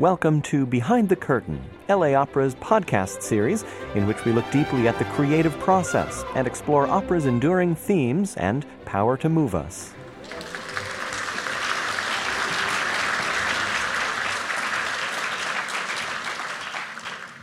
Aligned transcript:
Welcome 0.00 0.40
to 0.44 0.64
Behind 0.64 1.10
the 1.10 1.14
Curtain, 1.14 1.62
LA 1.86 2.14
Opera's 2.14 2.54
podcast 2.54 3.20
series, 3.20 3.66
in 3.94 4.06
which 4.06 4.24
we 4.24 4.32
look 4.32 4.50
deeply 4.50 4.88
at 4.88 4.98
the 4.98 5.04
creative 5.04 5.52
process 5.58 6.24
and 6.34 6.46
explore 6.46 6.86
opera's 6.86 7.26
enduring 7.26 7.74
themes 7.74 8.34
and 8.38 8.64
power 8.86 9.18
to 9.18 9.28
move 9.28 9.54
us. 9.54 9.92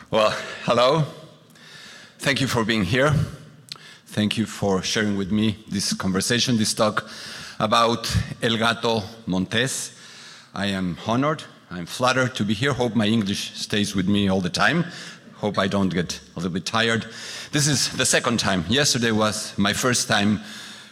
Well, 0.09 0.31
hello. 0.63 1.03
Thank 2.17 2.41
you 2.41 2.47
for 2.47 2.65
being 2.65 2.85
here. 2.85 3.13
Thank 4.07 4.35
you 4.35 4.47
for 4.47 4.81
sharing 4.81 5.15
with 5.15 5.31
me 5.31 5.63
this 5.69 5.93
conversation, 5.93 6.57
this 6.57 6.73
talk 6.73 7.07
about 7.59 8.11
El 8.41 8.57
Gato 8.57 9.03
Montes. 9.27 9.93
I 10.55 10.65
am 10.67 10.98
honored, 11.05 11.44
I'm 11.70 11.85
flattered 11.85 12.34
to 12.35 12.45
be 12.45 12.53
here. 12.53 12.71
Hope 12.71 12.95
my 12.95 13.07
English 13.07 13.52
stays 13.53 13.94
with 13.94 14.07
me 14.07 14.30
all 14.30 14.39
the 14.39 14.49
time. 14.49 14.85
Hope 15.35 15.57
I 15.57 15.67
don't 15.67 15.90
get 15.90 16.20
a 16.34 16.40
little 16.40 16.52
bit 16.52 16.66
tired. 16.66 17.05
This 17.52 17.67
is 17.67 17.90
the 17.98 18.05
second 18.05 18.40
time. 18.40 18.63
Yesterday 18.70 19.12
was 19.12 19.57
my 19.57 19.73
first 19.73 20.07
time 20.07 20.40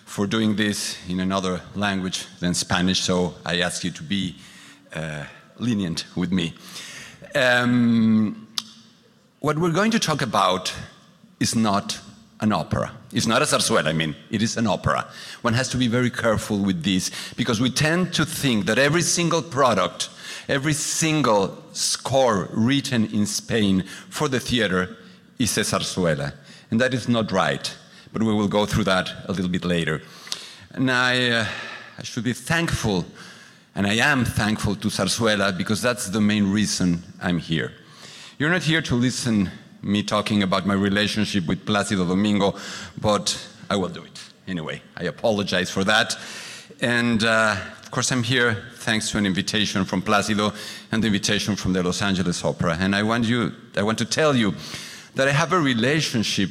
for 0.06 0.28
doing 0.28 0.58
this 0.58 0.98
in 1.08 1.22
another 1.22 1.62
language 1.76 2.28
than 2.42 2.54
Spanish, 2.54 3.02
so 3.02 3.36
I 3.46 3.62
ask 3.62 3.86
you 3.86 3.92
to 3.92 4.04
be 4.04 4.36
uh, 4.94 5.24
lenient 5.60 6.06
with 6.16 6.34
me. 6.34 6.54
Um, 7.34 8.46
what 9.40 9.58
we're 9.58 9.72
going 9.72 9.92
to 9.92 10.00
talk 10.00 10.22
about 10.22 10.74
is 11.40 11.56
not 11.56 12.00
an 12.42 12.52
opera. 12.52 12.92
It's 13.14 13.28
not 13.28 13.42
a 13.42 13.46
zarzuela, 13.46 13.88
I 13.88 13.94
mean, 13.94 14.14
it 14.30 14.42
is 14.42 14.58
an 14.58 14.68
opera. 14.68 15.08
One 15.42 15.54
has 15.54 15.70
to 15.70 15.78
be 15.78 15.88
very 15.88 16.10
careful 16.10 16.60
with 16.60 16.84
this 16.84 17.12
because 17.36 17.62
we 17.62 17.70
tend 17.70 18.14
to 18.16 18.26
think 18.26 18.66
that 18.66 18.78
every 18.78 19.02
single 19.02 19.42
product, 19.42 20.10
every 20.48 20.74
single 20.74 21.58
score 21.74 22.50
written 22.52 23.06
in 23.14 23.26
Spain 23.26 23.84
for 24.10 24.28
the 24.28 24.40
theater 24.40 24.98
is 25.40 25.58
a 25.58 25.62
zarzuela. 25.62 26.34
And 26.72 26.80
that 26.82 26.94
is 26.94 27.08
not 27.08 27.32
right, 27.32 27.74
but 28.14 28.24
we 28.24 28.34
will 28.34 28.48
go 28.48 28.66
through 28.66 28.86
that 28.86 29.12
a 29.26 29.34
little 29.34 29.52
bit 29.52 29.66
later. 29.66 30.02
And 30.72 30.92
I, 30.92 31.30
uh, 31.30 31.46
I 31.98 32.04
should 32.04 32.24
be 32.24 32.34
thankful, 32.34 33.06
and 33.76 33.88
I 33.88 33.96
am 33.96 34.26
thankful 34.26 34.76
to 34.76 34.88
zarzuela 34.90 35.58
because 35.58 35.82
that's 35.82 36.10
the 36.10 36.22
main 36.22 36.52
reason 36.52 37.04
I'm 37.22 37.40
here. 37.40 37.72
You're 38.38 38.50
not 38.50 38.64
here 38.64 38.82
to 38.82 38.96
listen 38.96 39.50
me 39.82 40.02
talking 40.02 40.42
about 40.44 40.66
my 40.66 40.74
relationship 40.74 41.46
with 41.46 41.66
Placido 41.66 42.08
Domingo, 42.08 42.56
but 43.00 43.38
I 43.70 43.76
will 43.76 43.90
do 43.90 44.04
it 44.04 44.20
anyway. 44.48 44.82
I 44.98 45.04
apologize 45.04 45.70
for 45.70 45.84
that. 45.84 46.18
And 46.82 47.24
uh, 47.24 47.56
of 47.86 47.92
course, 47.92 48.12
I'm 48.12 48.24
here 48.24 48.64
thanks 48.78 49.12
to 49.12 49.20
an 49.20 49.28
invitation 49.28 49.86
from 49.86 50.02
Placido 50.02 50.54
and 50.92 51.04
the 51.04 51.08
invitation 51.08 51.56
from 51.56 51.74
the 51.74 51.84
Los 51.84 52.02
Angeles 52.02 52.44
Opera. 52.44 52.76
And 52.80 52.96
I 52.96 53.04
want 53.04 53.26
you, 53.26 53.52
I 53.78 53.84
want 53.84 54.00
to 54.00 54.06
tell 54.06 54.36
you 54.36 54.56
that 55.14 55.28
I 55.28 55.32
have 55.32 55.54
a 55.54 55.60
relationship, 55.60 56.50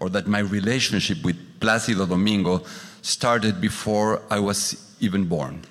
or 0.00 0.10
that 0.10 0.26
my 0.26 0.40
relationship 0.40 1.24
with 1.24 1.36
Placido 1.60 2.06
Domingo 2.06 2.62
started 3.00 3.58
before 3.58 4.20
I 4.28 4.38
was 4.38 4.94
even 5.00 5.24
born. 5.24 5.62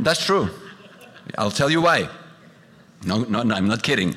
That's 0.00 0.24
true. 0.24 0.48
I'll 1.36 1.50
tell 1.50 1.68
you 1.70 1.82
why. 1.82 2.08
No, 3.04 3.24
no, 3.24 3.42
no, 3.42 3.54
I'm 3.54 3.68
not 3.68 3.82
kidding. 3.82 4.16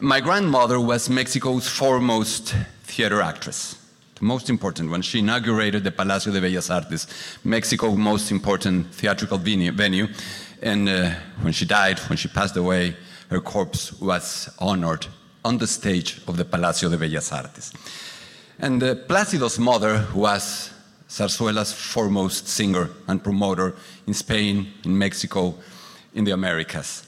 My 0.00 0.20
grandmother 0.20 0.80
was 0.80 1.10
Mexico's 1.10 1.68
foremost 1.68 2.54
theater 2.84 3.20
actress, 3.20 3.76
most 4.22 4.48
important 4.48 4.88
one. 4.88 5.02
She 5.02 5.18
inaugurated 5.18 5.82
the 5.84 5.90
Palacio 5.90 6.32
de 6.32 6.40
Bellas 6.40 6.70
Artes, 6.70 7.06
Mexico's 7.44 7.96
most 7.96 8.30
important 8.30 8.94
theatrical 8.94 9.36
venue. 9.36 10.06
And 10.62 10.88
uh, 10.88 11.10
when 11.40 11.52
she 11.52 11.64
died, 11.64 11.98
when 12.08 12.16
she 12.16 12.28
passed 12.28 12.56
away, 12.56 12.96
her 13.30 13.40
corpse 13.40 13.92
was 14.00 14.48
honored 14.58 15.06
on 15.44 15.58
the 15.58 15.66
stage 15.66 16.20
of 16.28 16.36
the 16.36 16.44
Palacio 16.44 16.88
de 16.88 16.96
Bellas 16.96 17.32
Artes. 17.32 17.72
And 18.60 18.82
uh, 18.82 18.94
Placido's 18.94 19.58
mother 19.58 20.06
was 20.14 20.70
Zarzuela's 21.08 21.72
foremost 21.72 22.46
singer 22.46 22.90
and 23.08 23.22
promoter 23.22 23.74
in 24.06 24.14
Spain, 24.14 24.72
in 24.84 24.96
Mexico, 24.96 25.54
in 26.14 26.24
the 26.24 26.30
Americas. 26.30 27.06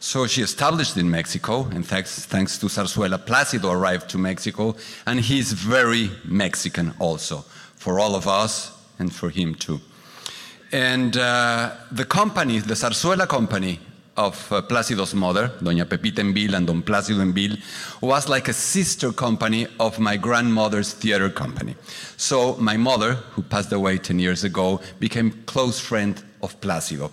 So 0.00 0.26
she 0.26 0.42
established 0.42 0.96
in 0.96 1.10
Mexico, 1.10 1.64
and 1.64 1.84
thanks, 1.84 2.24
thanks 2.26 2.56
to 2.58 2.66
Zarzuela, 2.66 3.18
Placido 3.18 3.72
arrived 3.72 4.08
to 4.10 4.18
Mexico, 4.18 4.76
and 5.06 5.18
he's 5.20 5.52
very 5.52 6.10
Mexican 6.24 6.94
also, 7.00 7.44
for 7.76 7.98
all 7.98 8.14
of 8.14 8.28
us 8.28 8.72
and 8.98 9.12
for 9.12 9.28
him 9.28 9.54
too. 9.54 9.80
And 10.70 11.16
uh, 11.16 11.72
the 11.90 12.04
company, 12.04 12.60
the 12.60 12.74
Zarzuela 12.74 13.26
company 13.26 13.80
of 14.16 14.52
uh, 14.52 14.60
Placido's 14.62 15.14
mother, 15.14 15.48
Doña 15.60 15.84
Pepita 15.84 16.20
Embil 16.20 16.54
and 16.54 16.66
Don 16.66 16.82
Placido 16.82 17.20
Embil, 17.20 17.58
was 18.00 18.28
like 18.28 18.48
a 18.48 18.52
sister 18.52 19.12
company 19.12 19.66
of 19.80 19.98
my 19.98 20.16
grandmother's 20.16 20.92
theater 20.92 21.30
company. 21.30 21.74
So 22.16 22.56
my 22.56 22.76
mother, 22.76 23.14
who 23.32 23.42
passed 23.42 23.72
away 23.72 23.98
10 23.98 24.18
years 24.18 24.44
ago, 24.44 24.80
became 24.98 25.30
close 25.46 25.80
friend 25.80 26.22
of 26.42 26.60
Placido. 26.60 27.10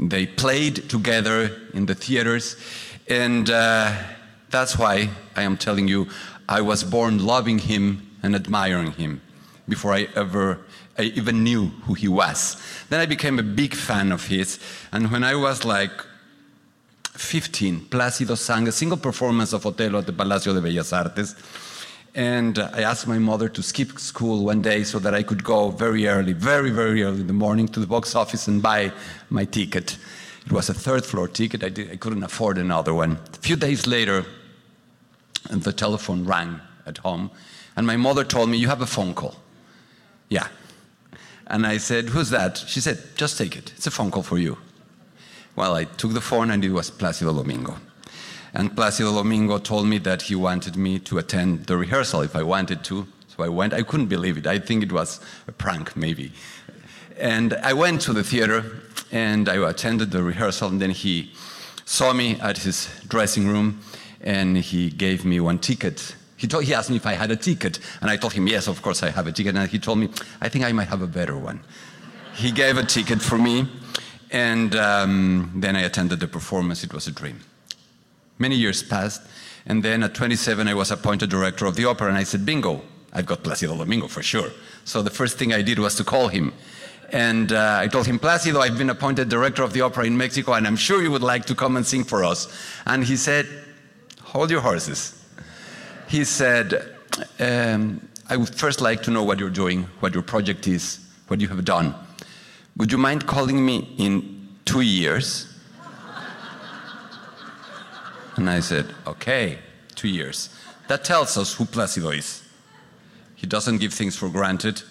They 0.00 0.26
played 0.26 0.88
together 0.88 1.50
in 1.74 1.86
the 1.86 1.94
theaters, 1.94 2.56
and 3.08 3.50
uh, 3.50 3.92
that's 4.50 4.78
why 4.78 5.10
I 5.34 5.42
am 5.42 5.56
telling 5.56 5.88
you, 5.88 6.08
I 6.48 6.60
was 6.60 6.84
born 6.84 7.24
loving 7.24 7.58
him 7.58 8.08
and 8.22 8.34
admiring 8.34 8.92
him 8.92 9.20
before 9.68 9.92
I 9.92 10.08
ever 10.14 10.60
I 10.98 11.02
even 11.02 11.44
knew 11.44 11.66
who 11.86 11.94
he 11.94 12.08
was. 12.08 12.60
Then 12.90 13.00
I 13.00 13.06
became 13.06 13.38
a 13.38 13.42
big 13.42 13.74
fan 13.74 14.10
of 14.10 14.26
his, 14.26 14.58
and 14.90 15.12
when 15.12 15.22
I 15.22 15.36
was 15.36 15.64
like 15.64 15.92
15, 17.14 17.86
Plácido 17.88 18.36
sang 18.36 18.66
a 18.66 18.72
single 18.72 18.98
performance 18.98 19.52
of 19.52 19.62
Otelo 19.62 19.98
at 19.98 20.06
the 20.06 20.12
Palacio 20.12 20.54
de 20.54 20.60
Bellas 20.60 20.92
Artes. 20.92 21.34
And 22.18 22.58
I 22.58 22.80
asked 22.80 23.06
my 23.06 23.20
mother 23.20 23.48
to 23.48 23.62
skip 23.62 23.96
school 24.00 24.44
one 24.44 24.60
day 24.60 24.82
so 24.82 24.98
that 24.98 25.14
I 25.14 25.22
could 25.22 25.44
go 25.44 25.70
very 25.70 26.08
early, 26.08 26.32
very, 26.32 26.70
very 26.70 27.04
early 27.04 27.20
in 27.20 27.28
the 27.28 27.32
morning 27.32 27.68
to 27.68 27.78
the 27.78 27.86
box 27.86 28.16
office 28.16 28.48
and 28.48 28.60
buy 28.60 28.90
my 29.30 29.44
ticket. 29.44 29.96
It 30.44 30.50
was 30.50 30.68
a 30.68 30.74
third 30.74 31.06
floor 31.06 31.28
ticket. 31.28 31.62
I, 31.62 31.68
did, 31.68 31.92
I 31.92 31.96
couldn't 31.96 32.24
afford 32.24 32.58
another 32.58 32.92
one. 32.92 33.20
A 33.34 33.36
few 33.36 33.54
days 33.54 33.86
later, 33.86 34.26
the 35.48 35.72
telephone 35.72 36.24
rang 36.24 36.60
at 36.86 36.98
home, 36.98 37.30
and 37.76 37.86
my 37.86 37.96
mother 37.96 38.24
told 38.24 38.50
me, 38.50 38.58
You 38.58 38.66
have 38.66 38.82
a 38.82 38.86
phone 38.86 39.14
call. 39.14 39.36
Yeah. 40.28 40.48
And 41.46 41.64
I 41.64 41.78
said, 41.78 42.08
Who's 42.08 42.30
that? 42.30 42.58
She 42.58 42.80
said, 42.80 42.98
Just 43.14 43.38
take 43.38 43.54
it. 43.56 43.72
It's 43.76 43.86
a 43.86 43.92
phone 43.92 44.10
call 44.10 44.24
for 44.24 44.38
you. 44.38 44.58
Well, 45.54 45.76
I 45.76 45.84
took 45.84 46.14
the 46.14 46.20
phone, 46.20 46.50
and 46.50 46.64
it 46.64 46.72
was 46.72 46.90
Placido 46.90 47.32
Domingo. 47.32 47.76
And 48.54 48.74
Placido 48.74 49.14
Domingo 49.14 49.58
told 49.58 49.86
me 49.86 49.98
that 49.98 50.22
he 50.22 50.34
wanted 50.34 50.76
me 50.76 50.98
to 51.00 51.18
attend 51.18 51.66
the 51.66 51.76
rehearsal 51.76 52.22
if 52.22 52.34
I 52.34 52.42
wanted 52.42 52.82
to. 52.84 53.06
So 53.28 53.44
I 53.44 53.48
went. 53.48 53.74
I 53.74 53.82
couldn't 53.82 54.06
believe 54.06 54.38
it. 54.38 54.46
I 54.46 54.58
think 54.58 54.82
it 54.82 54.92
was 54.92 55.20
a 55.46 55.52
prank, 55.52 55.96
maybe. 55.96 56.32
And 57.18 57.54
I 57.54 57.72
went 57.72 58.00
to 58.02 58.12
the 58.12 58.24
theater 58.24 58.64
and 59.12 59.48
I 59.48 59.56
attended 59.68 60.10
the 60.10 60.22
rehearsal. 60.22 60.68
And 60.68 60.80
then 60.80 60.90
he 60.90 61.32
saw 61.84 62.12
me 62.12 62.40
at 62.40 62.58
his 62.58 62.88
dressing 63.08 63.48
room 63.48 63.80
and 64.20 64.56
he 64.56 64.90
gave 64.90 65.24
me 65.24 65.40
one 65.40 65.58
ticket. 65.58 66.16
He, 66.36 66.46
told, 66.46 66.64
he 66.64 66.74
asked 66.74 66.90
me 66.90 66.96
if 66.96 67.06
I 67.06 67.14
had 67.14 67.30
a 67.30 67.36
ticket. 67.36 67.80
And 68.00 68.10
I 68.10 68.16
told 68.16 68.32
him, 68.32 68.46
yes, 68.46 68.66
of 68.66 68.80
course 68.80 69.02
I 69.02 69.10
have 69.10 69.26
a 69.26 69.32
ticket. 69.32 69.56
And 69.56 69.68
he 69.68 69.78
told 69.78 69.98
me, 69.98 70.08
I 70.40 70.48
think 70.48 70.64
I 70.64 70.72
might 70.72 70.88
have 70.88 71.02
a 71.02 71.06
better 71.06 71.36
one. 71.36 71.60
He 72.34 72.52
gave 72.52 72.78
a 72.78 72.84
ticket 72.84 73.20
for 73.20 73.36
me. 73.36 73.68
And 74.30 74.76
um, 74.76 75.52
then 75.56 75.76
I 75.76 75.82
attended 75.82 76.20
the 76.20 76.28
performance. 76.28 76.84
It 76.84 76.92
was 76.92 77.06
a 77.06 77.10
dream. 77.10 77.40
Many 78.38 78.56
years 78.56 78.82
passed, 78.82 79.22
and 79.66 79.82
then 79.82 80.02
at 80.02 80.14
27, 80.14 80.68
I 80.68 80.74
was 80.74 80.90
appointed 80.90 81.30
director 81.30 81.66
of 81.66 81.76
the 81.76 81.84
opera, 81.84 82.08
and 82.08 82.16
I 82.16 82.24
said, 82.24 82.46
Bingo, 82.46 82.82
I've 83.12 83.26
got 83.26 83.42
Placido 83.42 83.76
Domingo 83.76 84.08
for 84.08 84.22
sure. 84.22 84.50
So 84.84 85.02
the 85.02 85.10
first 85.10 85.38
thing 85.38 85.52
I 85.52 85.62
did 85.62 85.78
was 85.78 85.94
to 85.96 86.04
call 86.04 86.28
him. 86.28 86.52
And 87.10 87.52
uh, 87.52 87.78
I 87.80 87.88
told 87.88 88.06
him, 88.06 88.18
Placido, 88.18 88.60
I've 88.60 88.78
been 88.78 88.90
appointed 88.90 89.28
director 89.28 89.62
of 89.62 89.72
the 89.72 89.80
opera 89.80 90.04
in 90.04 90.16
Mexico, 90.16 90.52
and 90.52 90.66
I'm 90.66 90.76
sure 90.76 91.02
you 91.02 91.10
would 91.10 91.22
like 91.22 91.46
to 91.46 91.54
come 91.54 91.76
and 91.76 91.86
sing 91.86 92.04
for 92.04 92.24
us. 92.24 92.52
And 92.86 93.04
he 93.04 93.16
said, 93.16 93.46
Hold 94.22 94.50
your 94.50 94.60
horses. 94.60 95.14
He 96.06 96.24
said, 96.24 96.94
um, 97.40 98.06
I 98.28 98.36
would 98.36 98.54
first 98.54 98.82
like 98.82 99.02
to 99.04 99.10
know 99.10 99.24
what 99.24 99.38
you're 99.38 99.48
doing, 99.48 99.84
what 100.00 100.12
your 100.12 100.22
project 100.22 100.66
is, 100.66 101.00
what 101.28 101.40
you 101.40 101.48
have 101.48 101.64
done. 101.64 101.94
Would 102.76 102.92
you 102.92 102.98
mind 102.98 103.26
calling 103.26 103.64
me 103.64 103.94
in 103.96 104.48
two 104.66 104.82
years? 104.82 105.46
And 108.38 108.48
I 108.48 108.60
said, 108.60 108.94
okay, 109.04 109.58
two 109.96 110.06
years. 110.06 110.48
That 110.86 111.02
tells 111.02 111.36
us 111.36 111.54
who 111.54 111.64
Placido 111.64 112.16
is. 112.16 112.44
He 113.34 113.48
doesn't 113.48 113.78
give 113.78 113.92
things 113.92 114.16
for 114.16 114.28
granted, 114.28 114.82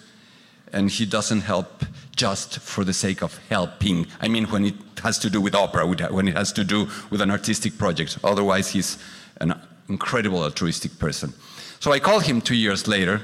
and 0.70 0.90
he 0.90 1.06
doesn't 1.06 1.40
help 1.40 1.86
just 2.14 2.58
for 2.58 2.84
the 2.84 2.92
sake 2.92 3.22
of 3.22 3.38
helping. 3.48 4.06
I 4.20 4.28
mean, 4.28 4.44
when 4.48 4.66
it 4.66 4.74
has 5.02 5.18
to 5.20 5.30
do 5.30 5.40
with 5.40 5.54
opera, 5.54 5.86
when 5.86 6.28
it 6.28 6.36
has 6.36 6.52
to 6.52 6.62
do 6.62 6.90
with 7.08 7.22
an 7.22 7.30
artistic 7.30 7.78
project. 7.78 8.18
Otherwise, 8.22 8.68
he's 8.68 8.98
an 9.40 9.58
incredible 9.88 10.42
altruistic 10.42 10.98
person. 10.98 11.32
So 11.80 11.90
I 11.90 12.00
called 12.00 12.24
him 12.24 12.42
two 12.42 12.54
years 12.54 12.86
later, 12.86 13.22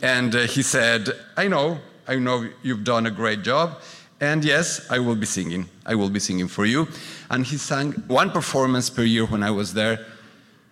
and 0.00 0.34
uh, 0.34 0.46
he 0.46 0.62
said, 0.62 1.10
I 1.36 1.48
know, 1.48 1.80
I 2.08 2.14
know 2.16 2.48
you've 2.62 2.84
done 2.84 3.04
a 3.04 3.10
great 3.10 3.42
job, 3.42 3.82
And 4.20 4.44
yes, 4.44 4.86
I 4.90 4.98
will 4.98 5.16
be 5.16 5.26
singing. 5.26 5.68
I 5.84 5.94
will 5.94 6.08
be 6.08 6.20
singing 6.20 6.48
for 6.48 6.64
you. 6.64 6.88
And 7.30 7.44
he 7.44 7.56
sang 7.58 7.92
one 8.06 8.30
performance 8.30 8.88
per 8.88 9.02
year 9.02 9.26
when 9.26 9.42
I 9.42 9.50
was 9.50 9.74
there 9.74 10.06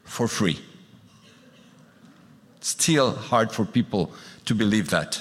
for 0.05 0.29
free. 0.29 0.58
Still 2.61 3.12
hard 3.12 3.52
for 3.52 3.67
people 3.67 4.12
to 4.46 4.55
believe 4.55 4.88
that. 4.91 5.20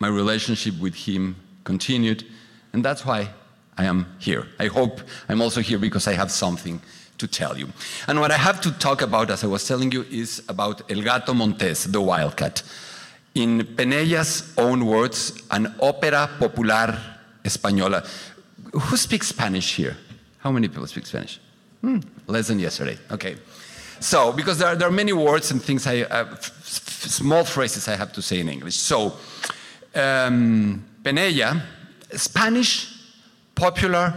My 0.00 0.08
relationship 0.08 0.78
with 0.80 0.94
him 0.94 1.36
continued, 1.62 2.24
and 2.72 2.84
that's 2.84 3.06
why 3.06 3.28
I 3.78 3.84
am 3.84 4.06
here. 4.18 4.48
I 4.58 4.66
hope 4.66 5.00
I'm 5.28 5.40
also 5.40 5.60
here 5.60 5.78
because 5.78 6.08
I 6.08 6.14
have 6.14 6.32
something 6.32 6.80
to 7.18 7.28
tell 7.28 7.56
you. 7.56 7.68
And 8.08 8.18
what 8.18 8.32
I 8.32 8.36
have 8.36 8.60
to 8.62 8.72
talk 8.72 9.02
about, 9.02 9.30
as 9.30 9.44
I 9.44 9.46
was 9.46 9.66
telling 9.66 9.92
you, 9.92 10.04
is 10.10 10.42
about 10.48 10.90
El 10.90 11.02
Gato 11.02 11.32
Montes, 11.32 11.84
the 11.84 12.00
wildcat. 12.00 12.64
In 13.36 13.64
Penella's 13.76 14.52
own 14.58 14.84
words, 14.84 15.40
an 15.52 15.66
ópera 15.80 16.28
popular 16.38 16.98
española. 17.44 18.06
Who 18.72 18.96
speaks 18.96 19.28
Spanish 19.28 19.76
here? 19.76 19.96
How 20.38 20.50
many 20.50 20.68
people 20.68 20.86
speak 20.86 21.06
Spanish? 21.06 21.40
Hmm, 21.80 22.00
less 22.26 22.48
than 22.48 22.58
yesterday. 22.58 22.98
Okay. 23.10 23.36
So, 24.00 24.32
because 24.32 24.58
there 24.58 24.68
are, 24.68 24.76
there 24.76 24.88
are 24.88 24.92
many 24.92 25.12
words 25.12 25.50
and 25.52 25.62
things, 25.62 25.86
I, 25.86 26.02
uh, 26.02 26.34
small 26.40 27.44
phrases 27.44 27.86
I 27.86 27.96
have 27.96 28.12
to 28.14 28.22
say 28.22 28.40
in 28.40 28.48
English. 28.48 28.76
So, 28.76 29.12
um, 29.94 30.84
Penella, 31.02 31.62
Spanish, 32.12 32.88
popular, 33.54 34.14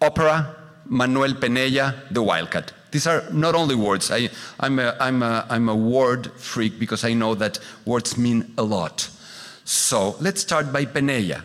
opera, 0.00 0.56
Manuel 0.86 1.34
Penella, 1.34 1.94
the 2.10 2.22
Wildcat. 2.22 2.72
These 2.90 3.06
are 3.06 3.24
not 3.30 3.54
only 3.54 3.74
words. 3.74 4.10
I, 4.10 4.30
am 4.60 4.78
a, 4.78 4.96
I'm, 4.98 5.22
a, 5.22 5.46
I'm 5.48 5.68
a 5.68 5.76
word 5.76 6.32
freak 6.32 6.78
because 6.78 7.04
I 7.04 7.12
know 7.12 7.34
that 7.36 7.58
words 7.84 8.16
mean 8.18 8.52
a 8.58 8.62
lot. 8.62 9.08
So 9.64 10.16
let's 10.20 10.40
start 10.40 10.72
by 10.72 10.86
Penella. 10.86 11.44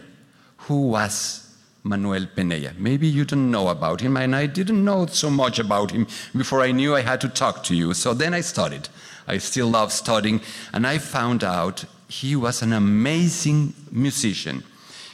Who 0.67 0.87
was 0.89 1.47
Manuel 1.83 2.25
Penella? 2.35 2.75
Maybe 2.77 3.07
you 3.07 3.23
don't 3.23 3.51
know 3.51 3.67
about 3.67 4.01
him, 4.01 4.17
and 4.17 4.35
I 4.35 4.47
didn't 4.47 4.83
know 4.83 5.05
so 5.05 5.29
much 5.29 5.59
about 5.59 5.91
him 5.91 6.07
before 6.35 6.61
I 6.61 6.71
knew 6.71 6.95
I 6.95 7.01
had 7.01 7.21
to 7.21 7.29
talk 7.29 7.63
to 7.65 7.75
you. 7.75 7.93
So 7.93 8.15
then 8.15 8.33
I 8.33 8.41
studied. 8.41 8.89
I 9.27 9.37
still 9.37 9.67
love 9.67 9.91
studying, 9.91 10.41
and 10.73 10.87
I 10.87 10.97
found 10.97 11.43
out 11.43 11.85
he 12.07 12.35
was 12.35 12.63
an 12.63 12.73
amazing 12.73 13.73
musician. 13.91 14.63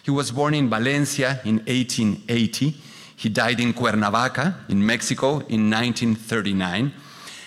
He 0.03 0.11
was 0.11 0.31
born 0.31 0.53
in 0.53 0.69
Valencia 0.69 1.41
in 1.43 1.57
1880. 1.67 2.75
He 3.17 3.29
died 3.29 3.59
in 3.59 3.73
Cuernavaca, 3.73 4.55
in 4.69 4.85
Mexico, 4.85 5.39
in 5.49 5.69
1939. 5.69 6.93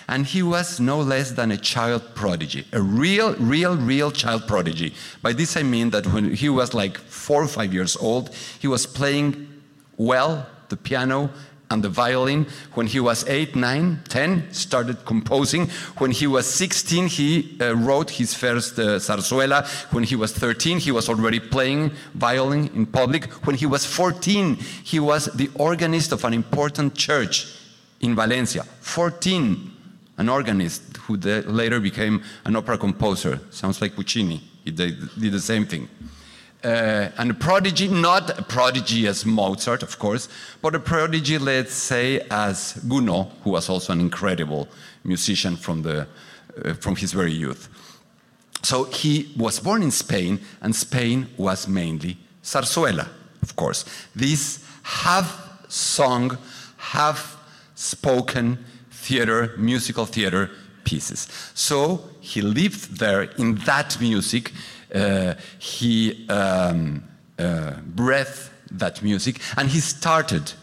And 0.07 0.25
he 0.25 0.43
was 0.43 0.79
no 0.79 0.99
less 0.99 1.31
than 1.31 1.51
a 1.51 1.57
child 1.57 2.03
prodigy, 2.13 2.65
a 2.71 2.81
real, 2.81 3.35
real, 3.35 3.75
real 3.75 4.11
child 4.11 4.47
prodigy. 4.47 4.93
By 5.21 5.33
this 5.33 5.57
I 5.57 5.63
mean 5.63 5.89
that 5.89 6.05
when 6.07 6.33
he 6.33 6.49
was 6.49 6.73
like 6.73 6.97
four 6.97 7.41
or 7.43 7.47
five 7.47 7.73
years 7.73 7.95
old, 7.97 8.33
he 8.59 8.67
was 8.67 8.85
playing 8.85 9.47
well 9.97 10.45
the 10.69 10.77
piano 10.77 11.31
and 11.69 11.83
the 11.83 11.89
violin. 11.89 12.45
When 12.73 12.87
he 12.87 12.99
was 12.99 13.27
8, 13.27 13.55
nine, 13.55 14.01
ten, 14.07 14.51
started 14.51 15.05
composing. 15.05 15.67
When 15.97 16.11
he 16.11 16.27
was 16.27 16.45
16, 16.45 17.07
he 17.07 17.57
uh, 17.59 17.75
wrote 17.75 18.11
his 18.11 18.33
first 18.33 18.77
uh, 18.79 18.99
zarzuela. 18.99 19.65
When 19.91 20.03
he 20.03 20.15
was 20.15 20.31
13, 20.31 20.79
he 20.79 20.91
was 20.91 21.09
already 21.09 21.39
playing 21.39 21.91
violin 22.13 22.69
in 22.75 22.85
public. 22.85 23.25
When 23.45 23.55
he 23.55 23.65
was 23.65 23.85
14, 23.85 24.55
he 24.55 24.99
was 24.99 25.25
the 25.25 25.49
organist 25.55 26.11
of 26.11 26.23
an 26.23 26.33
important 26.33 26.95
church 26.95 27.47
in 28.01 28.15
Valencia. 28.15 28.63
14, 28.63 29.74
an 30.17 30.29
organist 30.29 30.97
who 30.97 31.17
later 31.17 31.79
became 31.79 32.23
an 32.45 32.55
opera 32.55 32.77
composer. 32.77 33.39
Sounds 33.51 33.81
like 33.81 33.95
Puccini. 33.95 34.41
He 34.63 34.71
did 34.71 35.09
the 35.19 35.39
same 35.39 35.65
thing 35.65 35.89
uh, 36.65 37.11
and 37.19 37.29
a 37.29 37.33
prodigy, 37.33 37.87
not 37.87 38.39
a 38.39 38.41
prodigy 38.41 39.05
as 39.05 39.23
Mozart, 39.23 39.83
of 39.83 39.99
course, 39.99 40.27
but 40.61 40.73
a 40.73 40.79
prodigy, 40.79 41.37
let's 41.37 41.73
say, 41.73 42.21
as 42.31 42.73
Gounod, 42.87 43.29
who 43.43 43.51
was 43.51 43.69
also 43.69 43.93
an 43.93 43.99
incredible 43.99 44.67
musician 45.03 45.55
from, 45.55 45.83
the, 45.83 46.07
uh, 46.63 46.73
from 46.73 46.95
his 46.95 47.13
very 47.13 47.33
youth. 47.33 47.69
So 48.63 48.85
he 48.85 49.31
was 49.37 49.59
born 49.59 49.83
in 49.83 49.91
Spain, 49.91 50.39
and 50.59 50.75
Spain 50.75 51.27
was 51.37 51.67
mainly 51.67 52.17
zarzuela, 52.43 53.07
of 53.43 53.55
course. 53.55 53.85
These 54.15 54.65
half 54.81 55.69
song, 55.71 56.35
half 56.77 57.37
spoken 57.75 58.65
theater, 59.05 59.53
musical 59.57 60.05
theater 60.05 60.49
pieces. 60.83 61.27
So 61.53 62.01
he 62.21 62.41
lived 62.41 62.99
there 62.99 63.23
in 63.37 63.55
that 63.65 63.99
music 63.99 64.51
uh, 64.95 65.33
he 65.59 66.25
um, 66.29 67.03
uh, 67.37 67.71
breathed 67.85 68.49
that 68.71 69.03
music 69.03 69.39
and 69.57 69.69
he 69.69 69.79
started 69.79 70.53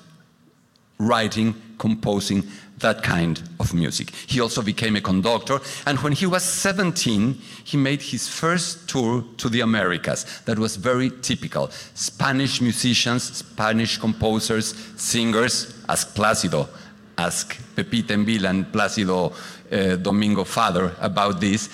writing, 0.99 1.55
composing 1.79 2.44
that 2.79 3.03
kind 3.03 3.43
of 3.61 3.75
music. 3.75 4.11
He 4.27 4.41
also 4.41 4.62
became 4.62 4.97
a 4.97 5.00
conductor, 5.00 5.61
and 5.87 5.99
when 6.00 6.12
he 6.12 6.27
was 6.27 6.43
17, 6.43 7.35
he 7.65 7.77
made 7.77 8.03
his 8.03 8.29
first 8.29 8.88
tour 8.88 9.25
to 9.37 9.49
the 9.49 9.61
Americas. 9.61 10.41
That 10.47 10.59
was 10.59 10.77
very 10.77 11.11
typical. 11.23 11.71
Spanish 11.95 12.61
musicians, 12.61 13.23
Spanish 13.37 13.99
composers, 13.99 14.75
singers, 14.97 15.75
as 15.88 16.05
Plácido, 16.05 16.69
ask 17.17 17.56
Pepita 17.75 18.14
en 18.14 18.25
Vila 18.25 18.50
and 18.50 18.67
Plácido 18.73 19.32
uh, 19.70 19.97
Domingo 19.97 20.44
Father 20.44 20.94
about 21.00 21.41
this 21.41 21.69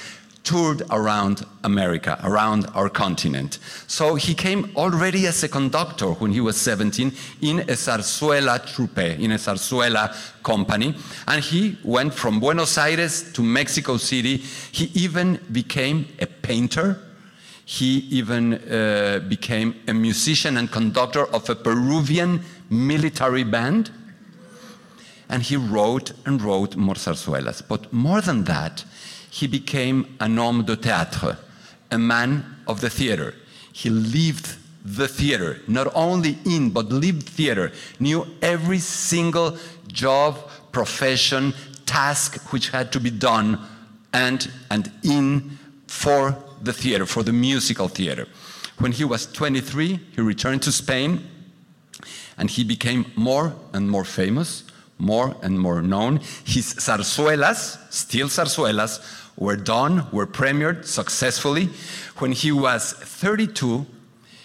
toured 0.48 0.82
around 0.90 1.44
America, 1.64 2.18
around 2.24 2.66
our 2.74 2.88
continent. 2.88 3.58
So 3.86 4.14
he 4.14 4.34
came 4.34 4.72
already 4.76 5.26
as 5.26 5.42
a 5.42 5.48
conductor 5.48 6.06
when 6.06 6.32
he 6.32 6.40
was 6.40 6.56
17 6.56 7.12
in 7.42 7.58
a 7.60 7.76
zarzuela 7.76 8.58
troupe, 8.66 9.20
in 9.20 9.32
a 9.32 9.34
zarzuela 9.34 10.14
company. 10.42 10.94
And 11.26 11.44
he 11.44 11.76
went 11.84 12.14
from 12.14 12.40
Buenos 12.40 12.78
Aires 12.78 13.30
to 13.34 13.42
Mexico 13.42 13.98
City. 13.98 14.38
He 14.72 14.86
even 14.94 15.38
became 15.52 16.06
a 16.18 16.26
painter. 16.26 16.98
He 17.66 18.06
even 18.10 18.54
uh, 18.54 19.20
became 19.28 19.74
a 19.86 19.92
musician 19.92 20.56
and 20.56 20.72
conductor 20.72 21.26
of 21.26 21.50
a 21.50 21.54
Peruvian 21.56 22.42
military 22.70 23.44
band. 23.44 23.90
And 25.28 25.42
he 25.42 25.56
wrote 25.56 26.12
and 26.24 26.40
wrote 26.40 26.76
more 26.76 26.94
zarzuelas. 26.94 27.62
But 27.66 27.92
more 27.92 28.20
than 28.20 28.44
that, 28.44 28.84
he 29.30 29.46
became 29.46 30.16
un 30.20 30.36
homme 30.36 30.64
de 30.64 30.76
théâtre, 30.76 31.36
a 31.90 31.98
man 31.98 32.56
of 32.66 32.80
the 32.80 32.90
theater. 32.90 33.34
He 33.72 33.90
lived 33.90 34.56
the 34.84 35.08
theater, 35.08 35.60
not 35.66 35.88
only 35.94 36.38
in, 36.44 36.70
but 36.70 36.86
lived 36.86 37.28
theater, 37.28 37.72
knew 38.00 38.26
every 38.40 38.78
single 38.78 39.58
job, 39.88 40.38
profession, 40.72 41.52
task 41.84 42.52
which 42.52 42.70
had 42.70 42.92
to 42.92 43.00
be 43.00 43.10
done 43.10 43.58
and, 44.12 44.50
and 44.70 44.90
in 45.02 45.58
for 45.86 46.36
the 46.62 46.72
theater, 46.72 47.06
for 47.06 47.22
the 47.22 47.32
musical 47.32 47.88
theater. 47.88 48.26
When 48.78 48.92
he 48.92 49.04
was 49.04 49.26
23, 49.26 50.00
he 50.14 50.20
returned 50.20 50.62
to 50.62 50.72
Spain 50.72 51.26
and 52.36 52.50
he 52.50 52.64
became 52.64 53.06
more 53.16 53.54
and 53.72 53.90
more 53.90 54.04
famous 54.04 54.62
more 54.98 55.36
and 55.42 55.58
more 55.58 55.80
known. 55.80 56.18
His 56.44 56.74
zarzuelas, 56.74 57.78
still 57.90 58.28
zarzuelas, 58.28 59.00
were 59.36 59.56
done, 59.56 60.06
were 60.10 60.26
premiered 60.26 60.84
successfully. 60.84 61.70
When 62.18 62.32
he 62.32 62.50
was 62.50 62.92
32, 62.92 63.86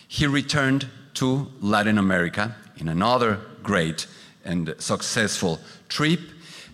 he 0.07 0.27
returned 0.27 0.87
to 1.15 1.47
Latin 1.61 1.97
America 1.97 2.55
in 2.77 2.87
another 2.87 3.39
great 3.63 4.07
and 4.45 4.75
successful 4.77 5.59
trip. 5.89 6.19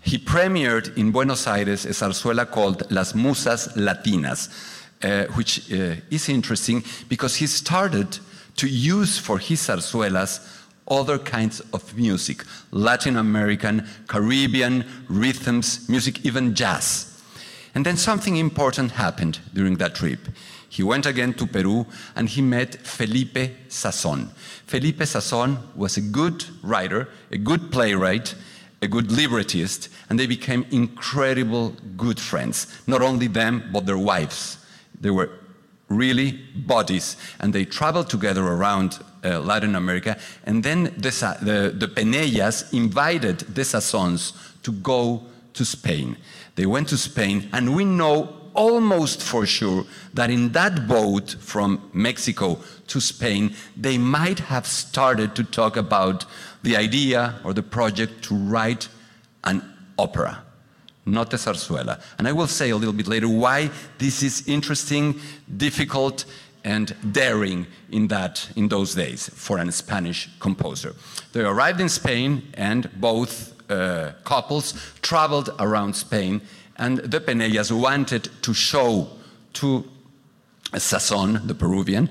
He 0.02 0.18
premiered 0.18 0.98
in 0.98 1.12
Buenos 1.12 1.48
Aires 1.48 1.86
a 1.86 1.90
zarzuela 1.90 2.50
called 2.50 2.90
Las 2.92 3.14
Musas 3.14 3.70
Latinas, 3.76 4.50
uh, 5.04 5.32
which 5.34 5.72
uh, 5.72 5.96
is 6.10 6.30
interesting 6.30 6.84
because 7.08 7.36
he 7.36 7.48
started 7.48 8.20
to 8.58 8.68
use 8.68 9.18
for 9.18 9.38
his 9.38 9.62
zarzuelas 9.62 10.59
other 10.90 11.18
kinds 11.18 11.60
of 11.74 11.98
music 11.98 12.44
Latin 12.72 13.18
American, 13.18 13.88
Caribbean, 14.08 14.86
rhythms, 15.08 15.88
music, 15.90 16.26
even 16.26 16.56
jazz. 16.56 17.22
And 17.76 17.86
then 17.86 17.98
something 17.98 18.36
important 18.36 18.92
happened 18.92 19.40
during 19.54 19.78
that 19.78 19.96
trip. 19.96 20.20
He 20.70 20.84
went 20.84 21.06
again 21.06 21.34
to 21.36 21.48
Peru 21.48 21.86
and 22.16 22.30
he 22.30 22.42
met 22.42 22.76
Felipe 22.86 23.70
Sassone. 23.70 24.30
Felipe 24.66 25.00
Sassone 25.00 25.58
was 25.76 25.98
a 25.98 26.02
good 26.02 26.46
writer, 26.62 27.10
a 27.32 27.38
good 27.38 27.72
playwright, 27.72 28.36
a 28.82 28.88
good 28.88 29.12
librettist, 29.12 29.90
and 30.10 30.20
they 30.20 30.28
became 30.28 30.66
incredible 30.72 31.76
good 31.98 32.20
friends. 32.20 32.68
Not 32.88 33.02
only 33.02 33.28
them, 33.28 33.70
but 33.74 33.86
their 33.86 33.98
wives. 33.98 34.58
They 35.00 35.10
were 35.10 35.32
really 35.90 36.40
bodies, 36.56 37.18
and 37.40 37.52
they 37.54 37.66
traveled 37.66 38.10
together 38.10 38.46
around 38.46 39.00
uh, 39.24 39.40
Latin 39.40 39.76
America. 39.76 40.18
And 40.46 40.64
then 40.64 40.86
the, 40.98 41.38
the, 41.42 41.74
the 41.78 41.88
Penellas 41.88 42.74
invited 42.74 43.40
the 43.40 43.62
Sassones 43.62 44.34
to 44.64 44.72
go 44.72 45.24
to 45.54 45.66
Spain. 45.66 46.18
They 46.56 46.66
went 46.66 46.90
to 46.90 46.98
Spain, 46.98 47.50
and 47.54 47.76
we 47.76 47.86
know 47.86 48.36
almost 48.54 49.22
for 49.22 49.46
sure 49.46 49.86
that 50.14 50.30
in 50.30 50.52
that 50.52 50.88
boat 50.88 51.36
from 51.40 51.90
Mexico 51.94 52.60
to 52.88 53.00
Spain, 53.00 53.56
they 53.78 53.98
might 53.98 54.40
have 54.40 54.68
started 54.68 55.36
to 55.36 55.44
talk 55.44 55.78
about 55.78 56.26
the 56.64 56.76
idea 56.76 57.40
or 57.44 57.54
the 57.54 57.64
project 57.64 58.24
to 58.26 58.36
write 58.36 58.90
an 59.44 59.62
opera, 59.98 60.44
not 61.06 61.34
a 61.34 61.38
zarzuela. 61.38 62.02
And 62.18 62.28
I 62.28 62.34
will 62.34 62.48
say 62.48 62.72
a 62.72 62.76
little 62.76 62.94
bit 62.94 63.08
later 63.08 63.30
why 63.30 63.70
this 63.98 64.24
is 64.24 64.48
interesting, 64.48 65.20
difficult, 65.56 66.26
and 66.64 66.96
daring 67.12 67.68
in 67.92 68.08
that 68.08 68.50
in 68.56 68.68
those 68.68 68.96
days 68.96 69.30
for 69.30 69.58
a 69.58 69.72
Spanish 69.72 70.30
composer. 70.40 70.96
They 71.34 71.42
arrived 71.42 71.80
in 71.80 71.90
Spain, 71.90 72.44
and 72.54 72.90
both 73.00 73.54
uh, 73.70 74.12
couples 74.24 74.74
traveled 75.02 75.50
around 75.60 75.96
Spain, 75.96 76.42
and 76.78 76.98
the 77.00 77.20
Penellas 77.20 77.72
wanted 77.72 78.30
to 78.42 78.54
show 78.54 79.10
to 79.54 79.86
Sassone, 80.74 81.48
the 81.48 81.56
Peruvian, 81.56 82.10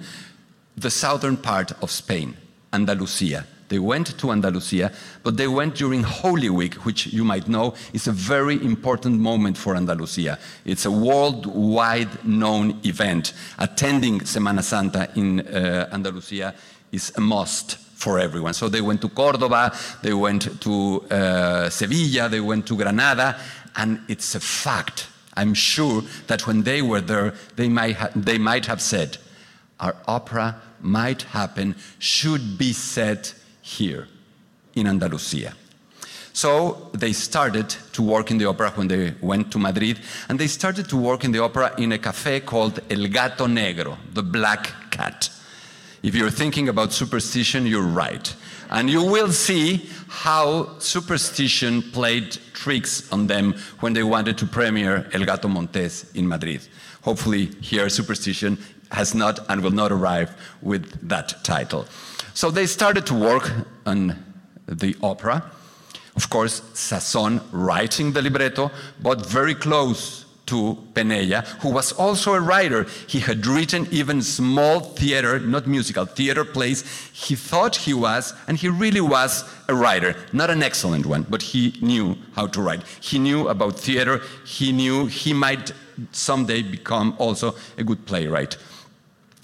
the 0.76 0.90
southern 0.90 1.36
part 1.36 1.72
of 1.82 1.90
Spain, 1.90 2.36
Andalusia. 2.72 3.46
They 3.68 3.78
went 3.78 4.18
to 4.18 4.32
Andalusia, 4.32 4.92
but 5.22 5.36
they 5.36 5.48
went 5.48 5.74
during 5.74 6.02
Holy 6.02 6.48
Week, 6.48 6.74
which 6.86 7.06
you 7.08 7.24
might 7.24 7.48
know 7.48 7.74
is 7.92 8.06
a 8.06 8.12
very 8.12 8.54
important 8.64 9.20
moment 9.20 9.58
for 9.58 9.76
Andalusia. 9.76 10.38
It's 10.64 10.86
a 10.86 10.90
worldwide 10.90 12.24
known 12.24 12.80
event. 12.84 13.34
Attending 13.58 14.20
Semana 14.20 14.62
Santa 14.62 15.10
in 15.14 15.40
uh, 15.40 15.88
Andalusia 15.92 16.54
is 16.92 17.12
a 17.16 17.20
must 17.20 17.76
for 17.76 18.18
everyone. 18.18 18.54
So 18.54 18.68
they 18.68 18.80
went 18.80 19.02
to 19.02 19.08
Cordoba, 19.08 19.76
they 20.02 20.14
went 20.14 20.60
to 20.62 21.02
uh, 21.10 21.68
Sevilla, 21.68 22.28
they 22.28 22.40
went 22.40 22.66
to 22.68 22.76
Granada, 22.76 23.36
and 23.76 24.00
it's 24.08 24.34
a 24.34 24.40
fact. 24.40 25.08
I'm 25.36 25.52
sure 25.52 26.02
that 26.26 26.46
when 26.46 26.62
they 26.62 26.80
were 26.80 27.00
there, 27.00 27.34
they 27.56 27.68
might, 27.68 27.96
ha- 27.96 28.10
they 28.16 28.38
might 28.38 28.66
have 28.66 28.80
said, 28.80 29.18
Our 29.78 29.94
opera 30.06 30.62
might 30.80 31.22
happen, 31.22 31.76
should 31.98 32.56
be 32.56 32.72
set 32.72 33.34
here 33.68 34.08
in 34.74 34.86
Andalusia. 34.86 35.54
So 36.32 36.88
they 36.94 37.12
started 37.12 37.68
to 37.92 38.02
work 38.02 38.30
in 38.30 38.38
the 38.38 38.46
opera 38.46 38.70
when 38.76 38.88
they 38.88 39.14
went 39.20 39.50
to 39.52 39.58
Madrid, 39.58 39.98
and 40.28 40.38
they 40.38 40.46
started 40.46 40.88
to 40.88 40.96
work 40.96 41.24
in 41.24 41.32
the 41.32 41.42
opera 41.42 41.74
in 41.78 41.92
a 41.92 41.98
cafe 41.98 42.40
called 42.40 42.80
El 42.88 43.08
Gato 43.08 43.46
Negro, 43.46 43.98
the 44.14 44.22
Black 44.22 44.90
Cat. 44.90 45.30
If 46.02 46.14
you're 46.14 46.30
thinking 46.30 46.68
about 46.68 46.92
superstition, 46.92 47.66
you're 47.66 47.82
right. 47.82 48.34
And 48.70 48.88
you 48.88 49.02
will 49.02 49.32
see 49.32 49.88
how 50.08 50.78
superstition 50.78 51.82
played 51.82 52.38
tricks 52.52 53.10
on 53.10 53.26
them 53.26 53.54
when 53.80 53.94
they 53.94 54.04
wanted 54.04 54.38
to 54.38 54.46
premiere 54.46 55.08
El 55.12 55.24
Gato 55.24 55.48
Montes 55.48 56.12
in 56.14 56.28
Madrid. 56.28 56.60
Hopefully, 57.02 57.46
here 57.60 57.88
superstition 57.88 58.58
has 58.92 59.14
not 59.14 59.40
and 59.48 59.62
will 59.62 59.70
not 59.70 59.92
arrive 59.92 60.30
with 60.62 61.08
that 61.08 61.42
title. 61.44 61.86
So 62.34 62.50
they 62.50 62.66
started 62.66 63.06
to 63.06 63.14
work 63.14 63.50
on 63.86 64.24
the 64.66 64.96
opera. 65.02 65.50
Of 66.16 66.30
course, 66.30 66.60
Sassone 66.74 67.40
writing 67.52 68.12
the 68.12 68.22
libretto, 68.22 68.70
but 69.02 69.24
very 69.24 69.54
close 69.54 70.24
to 70.46 70.78
Penella, 70.94 71.46
who 71.60 71.70
was 71.70 71.92
also 71.92 72.34
a 72.34 72.40
writer. 72.40 72.86
He 73.06 73.20
had 73.20 73.46
written 73.46 73.86
even 73.90 74.22
small 74.22 74.80
theater, 74.80 75.38
not 75.38 75.66
musical, 75.66 76.06
theater 76.06 76.44
plays. 76.44 76.84
He 77.12 77.34
thought 77.34 77.76
he 77.76 77.92
was, 77.92 78.34
and 78.46 78.56
he 78.56 78.68
really 78.68 79.02
was 79.02 79.44
a 79.68 79.74
writer. 79.74 80.16
Not 80.32 80.50
an 80.50 80.62
excellent 80.62 81.06
one, 81.06 81.26
but 81.28 81.42
he 81.42 81.78
knew 81.82 82.16
how 82.34 82.46
to 82.48 82.62
write. 82.62 82.82
He 83.00 83.18
knew 83.18 83.48
about 83.48 83.78
theater. 83.78 84.22
He 84.46 84.72
knew 84.72 85.06
he 85.06 85.34
might 85.34 85.72
someday 86.12 86.62
become 86.62 87.14
also 87.18 87.54
a 87.76 87.84
good 87.84 88.06
playwright. 88.06 88.56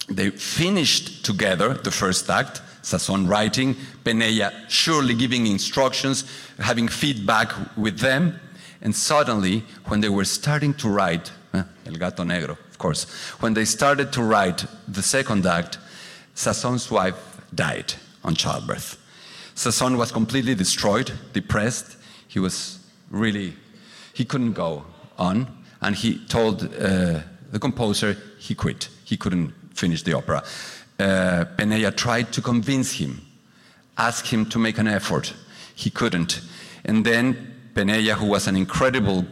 They 0.08 0.30
finished 0.30 1.24
together 1.24 1.74
the 1.74 1.90
first 1.90 2.28
act, 2.28 2.60
Sassone 2.82 3.26
writing, 3.28 3.74
Penella 4.04 4.52
surely 4.68 5.14
giving 5.14 5.46
instructions, 5.46 6.24
having 6.58 6.88
feedback 6.88 7.52
with 7.76 7.98
them. 7.98 8.38
And 8.82 8.94
suddenly, 8.94 9.64
when 9.86 10.00
they 10.00 10.10
were 10.10 10.26
starting 10.26 10.74
to 10.74 10.88
write, 10.88 11.32
eh, 11.54 11.62
El 11.86 11.94
Gato 11.94 12.22
Negro, 12.22 12.50
of 12.50 12.78
course, 12.78 13.04
when 13.40 13.54
they 13.54 13.64
started 13.64 14.12
to 14.12 14.22
write 14.22 14.66
the 14.86 15.02
second 15.02 15.46
act, 15.46 15.78
Sassone's 16.34 16.90
wife 16.90 17.40
died 17.54 17.94
on 18.22 18.34
childbirth. 18.34 18.98
Sassone 19.54 19.96
was 19.96 20.12
completely 20.12 20.54
destroyed, 20.54 21.12
depressed. 21.32 21.96
He 22.28 22.40
was 22.40 22.78
really, 23.10 23.54
he 24.12 24.24
couldn't 24.24 24.52
go 24.52 24.84
on. 25.16 25.46
And 25.80 25.94
he 25.94 26.18
told 26.26 26.64
uh, 26.64 27.20
the 27.50 27.58
composer 27.58 28.16
he 28.38 28.54
quit. 28.54 28.88
He 29.04 29.16
couldn't 29.16 29.54
finish 29.74 30.02
the 30.02 30.14
opera. 30.14 30.42
Uh, 30.98 31.44
tried 31.96 32.32
to 32.32 32.40
convince 32.40 32.92
him, 32.92 33.20
ask 33.98 34.26
him 34.26 34.46
to 34.46 34.58
make 34.58 34.78
an 34.78 34.88
effort. 34.88 35.34
He 35.74 35.90
couldn't. 35.90 36.40
And 36.84 37.04
then 37.04 37.54
Penella, 37.74 38.14
who 38.14 38.26
was 38.26 38.46
an 38.46 38.56
incredible 38.56 39.26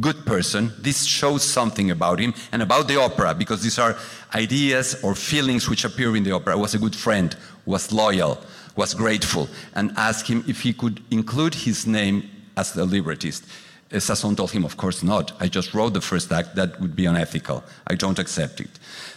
good 0.00 0.24
person, 0.24 0.72
this 0.78 1.04
shows 1.04 1.42
something 1.42 1.90
about 1.90 2.18
him 2.18 2.34
and 2.52 2.62
about 2.62 2.88
the 2.88 3.00
opera, 3.00 3.34
because 3.34 3.62
these 3.62 3.78
are 3.78 3.96
ideas 4.34 5.02
or 5.02 5.14
feelings 5.14 5.68
which 5.68 5.84
appear 5.84 6.16
in 6.16 6.24
the 6.24 6.32
opera. 6.32 6.56
Was 6.56 6.74
a 6.74 6.78
good 6.78 6.96
friend, 6.96 7.36
was 7.66 7.92
loyal, 7.92 8.38
was 8.76 8.94
grateful, 8.94 9.48
and 9.74 9.92
asked 9.96 10.28
him 10.28 10.44
if 10.46 10.62
he 10.62 10.72
could 10.72 11.02
include 11.10 11.54
his 11.54 11.86
name 11.86 12.28
as 12.56 12.72
the 12.72 12.84
librettist. 12.84 13.44
Sassone 13.90 14.36
told 14.36 14.50
him, 14.50 14.64
Of 14.64 14.76
course 14.76 15.02
not. 15.02 15.32
I 15.40 15.48
just 15.48 15.74
wrote 15.74 15.94
the 15.94 16.00
first 16.00 16.30
act. 16.32 16.54
That 16.56 16.80
would 16.80 16.94
be 16.94 17.06
unethical. 17.06 17.64
I 17.86 17.94
don't 17.94 18.18
accept 18.18 18.60
it. 18.60 18.70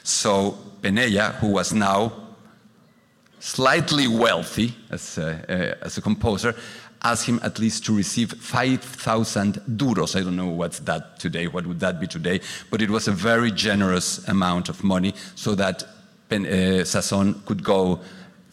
So 0.03 0.57
Penella, 0.81 1.35
who 1.35 1.47
was 1.49 1.73
now 1.73 2.13
slightly 3.39 4.07
wealthy 4.07 4.75
as 4.89 5.17
a, 5.17 5.43
uh, 5.49 5.85
as 5.85 5.97
a 5.97 6.01
composer, 6.01 6.55
asked 7.03 7.25
him 7.25 7.39
at 7.43 7.59
least 7.59 7.83
to 7.85 7.95
receive 7.95 8.31
5,000 8.31 9.55
duros. 9.75 10.15
I 10.15 10.23
don't 10.23 10.35
know 10.35 10.47
what's 10.47 10.79
that 10.79 11.19
today, 11.19 11.47
what 11.47 11.65
would 11.65 11.79
that 11.79 11.99
be 11.99 12.07
today, 12.07 12.39
but 12.69 12.81
it 12.81 12.89
was 12.89 13.07
a 13.07 13.11
very 13.11 13.51
generous 13.51 14.27
amount 14.27 14.69
of 14.69 14.83
money 14.83 15.15
so 15.35 15.55
that 15.55 15.83
Pen, 16.29 16.45
uh, 16.45 16.83
Sassone 16.83 17.43
could 17.45 17.63
go 17.63 17.99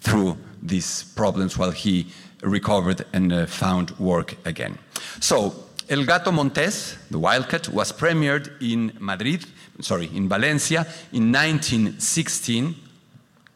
through 0.00 0.38
these 0.62 1.04
problems 1.14 1.58
while 1.58 1.70
he 1.70 2.06
recovered 2.42 3.04
and 3.12 3.32
uh, 3.32 3.46
found 3.46 3.90
work 3.98 4.36
again. 4.46 4.78
So, 5.20 5.67
El 5.88 6.04
Gato 6.04 6.30
Montes, 6.30 6.98
the 7.10 7.18
Wildcat, 7.18 7.70
was 7.70 7.92
premiered 7.92 8.50
in 8.60 8.92
Madrid, 9.00 9.46
sorry, 9.80 10.10
in 10.14 10.28
Valencia 10.28 10.86
in 11.12 11.32
1916. 11.32 12.74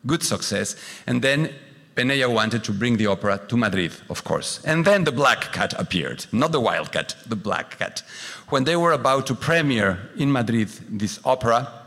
Good 0.06 0.22
success. 0.22 0.76
And 1.06 1.20
then 1.20 1.50
Penella 1.94 2.32
wanted 2.32 2.64
to 2.64 2.72
bring 2.72 2.96
the 2.96 3.06
opera 3.06 3.38
to 3.48 3.56
Madrid, 3.56 3.92
of 4.08 4.24
course. 4.24 4.60
And 4.64 4.84
then 4.84 5.04
the 5.04 5.12
Black 5.12 5.52
Cat 5.52 5.74
appeared, 5.78 6.24
not 6.32 6.52
the 6.52 6.60
Wildcat, 6.60 7.14
the 7.26 7.36
Black 7.36 7.78
Cat. 7.78 8.02
When 8.48 8.64
they 8.64 8.76
were 8.76 8.92
about 8.92 9.26
to 9.26 9.34
premiere 9.34 9.98
in 10.16 10.32
Madrid 10.32 10.70
this 10.88 11.20
opera, 11.26 11.81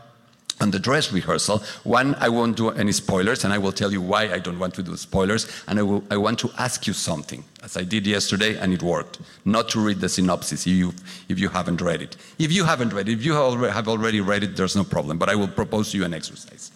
on 0.60 0.70
the 0.70 0.78
dress 0.78 1.12
rehearsal, 1.12 1.62
one, 1.84 2.14
I 2.14 2.28
won't 2.28 2.56
do 2.56 2.70
any 2.70 2.92
spoilers, 2.92 3.44
and 3.44 3.52
I 3.52 3.58
will 3.58 3.72
tell 3.72 3.92
you 3.92 4.00
why 4.00 4.32
I 4.32 4.38
don't 4.38 4.58
want 4.58 4.74
to 4.74 4.82
do 4.82 4.96
spoilers, 4.96 5.46
and 5.68 5.78
I, 5.78 5.82
will, 5.82 6.02
I 6.10 6.16
want 6.16 6.38
to 6.40 6.50
ask 6.58 6.86
you 6.86 6.94
something, 6.94 7.44
as 7.62 7.76
I 7.76 7.84
did 7.84 8.06
yesterday, 8.06 8.56
and 8.56 8.72
it 8.72 8.82
worked. 8.82 9.18
Not 9.44 9.68
to 9.70 9.80
read 9.80 10.00
the 10.00 10.08
synopsis 10.08 10.66
if 10.66 10.72
you, 10.72 10.94
if 11.28 11.38
you 11.38 11.48
haven't 11.48 11.82
read 11.82 12.00
it. 12.00 12.16
If 12.38 12.52
you 12.52 12.64
haven't 12.64 12.94
read 12.94 13.08
it, 13.08 13.12
if 13.12 13.24
you 13.24 13.34
have 13.34 13.88
already 13.88 14.20
read 14.20 14.44
it, 14.44 14.56
there's 14.56 14.76
no 14.76 14.84
problem, 14.84 15.18
but 15.18 15.28
I 15.28 15.34
will 15.34 15.48
propose 15.48 15.90
to 15.90 15.98
you 15.98 16.04
an 16.04 16.14
exercise. 16.14 16.72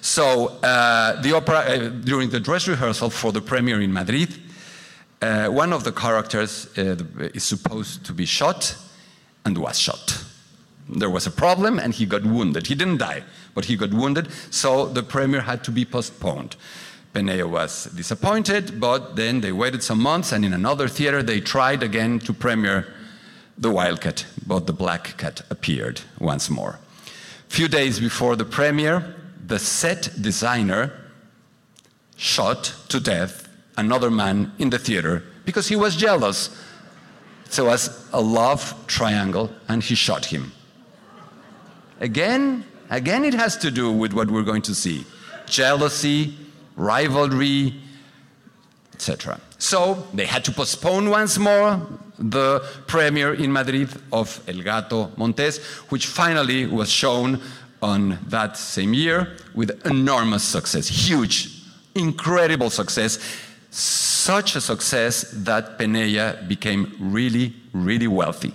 So, 0.00 0.48
uh, 0.62 1.20
the 1.20 1.34
opera, 1.34 1.58
uh, 1.58 1.88
during 1.88 2.30
the 2.30 2.40
dress 2.40 2.66
rehearsal 2.66 3.10
for 3.10 3.32
the 3.32 3.42
premiere 3.42 3.80
in 3.82 3.92
Madrid, 3.92 4.34
uh, 5.20 5.48
one 5.48 5.72
of 5.72 5.84
the 5.84 5.92
characters 5.92 6.68
uh, 6.78 6.96
is 7.34 7.42
supposed 7.42 8.06
to 8.06 8.12
be 8.12 8.24
shot 8.24 8.76
and 9.44 9.58
was 9.58 9.78
shot 9.78 10.17
there 10.88 11.10
was 11.10 11.26
a 11.26 11.30
problem 11.30 11.78
and 11.78 11.94
he 11.94 12.06
got 12.06 12.24
wounded. 12.24 12.66
He 12.66 12.74
didn't 12.74 12.98
die, 12.98 13.22
but 13.54 13.66
he 13.66 13.76
got 13.76 13.92
wounded, 13.92 14.28
so 14.50 14.86
the 14.86 15.02
premiere 15.02 15.42
had 15.42 15.62
to 15.64 15.70
be 15.70 15.84
postponed. 15.84 16.56
Penella 17.14 17.48
was 17.48 17.84
disappointed, 17.86 18.80
but 18.80 19.16
then 19.16 19.40
they 19.40 19.52
waited 19.52 19.82
some 19.82 20.00
months 20.00 20.32
and 20.32 20.44
in 20.44 20.52
another 20.52 20.88
theater 20.88 21.22
they 21.22 21.40
tried 21.40 21.82
again 21.82 22.18
to 22.20 22.32
premiere 22.32 22.86
The 23.56 23.70
Wildcat, 23.70 24.26
but 24.46 24.66
The 24.66 24.72
Black 24.72 25.16
Cat 25.16 25.42
appeared 25.50 26.02
once 26.18 26.48
more. 26.50 26.78
Few 27.48 27.68
days 27.68 27.98
before 27.98 28.36
the 28.36 28.44
premiere, 28.44 29.14
the 29.46 29.58
set 29.58 30.10
designer 30.20 30.92
shot 32.16 32.74
to 32.88 33.00
death 33.00 33.48
another 33.76 34.10
man 34.10 34.52
in 34.58 34.70
the 34.70 34.78
theater 34.78 35.22
because 35.44 35.68
he 35.68 35.76
was 35.76 35.96
jealous. 35.96 36.50
So 37.48 37.64
it 37.64 37.68
was 37.68 38.08
a 38.12 38.20
love 38.20 38.74
triangle 38.86 39.50
and 39.68 39.82
he 39.82 39.94
shot 39.94 40.26
him. 40.26 40.52
Again, 42.00 42.64
again, 42.90 43.24
it 43.24 43.34
has 43.34 43.56
to 43.58 43.70
do 43.70 43.90
with 43.92 44.12
what 44.12 44.30
we're 44.30 44.42
going 44.42 44.62
to 44.62 44.74
see 44.74 45.04
jealousy, 45.46 46.36
rivalry, 46.76 47.74
etc. 48.94 49.40
So 49.58 50.06
they 50.14 50.26
had 50.26 50.44
to 50.44 50.52
postpone 50.52 51.10
once 51.10 51.38
more 51.38 51.80
the 52.18 52.60
premiere 52.86 53.34
in 53.34 53.52
Madrid 53.52 53.90
of 54.12 54.40
El 54.48 54.62
Gato 54.62 55.10
Montes, 55.16 55.58
which 55.88 56.06
finally 56.06 56.66
was 56.66 56.90
shown 56.90 57.40
on 57.80 58.18
that 58.26 58.56
same 58.56 58.92
year 58.92 59.36
with 59.54 59.86
enormous 59.86 60.42
success, 60.42 60.88
huge, 60.88 61.62
incredible 61.94 62.70
success, 62.70 63.18
such 63.70 64.56
a 64.56 64.60
success 64.60 65.30
that 65.32 65.78
Penella 65.78 66.46
became 66.48 66.92
really, 66.98 67.54
really 67.72 68.08
wealthy. 68.08 68.52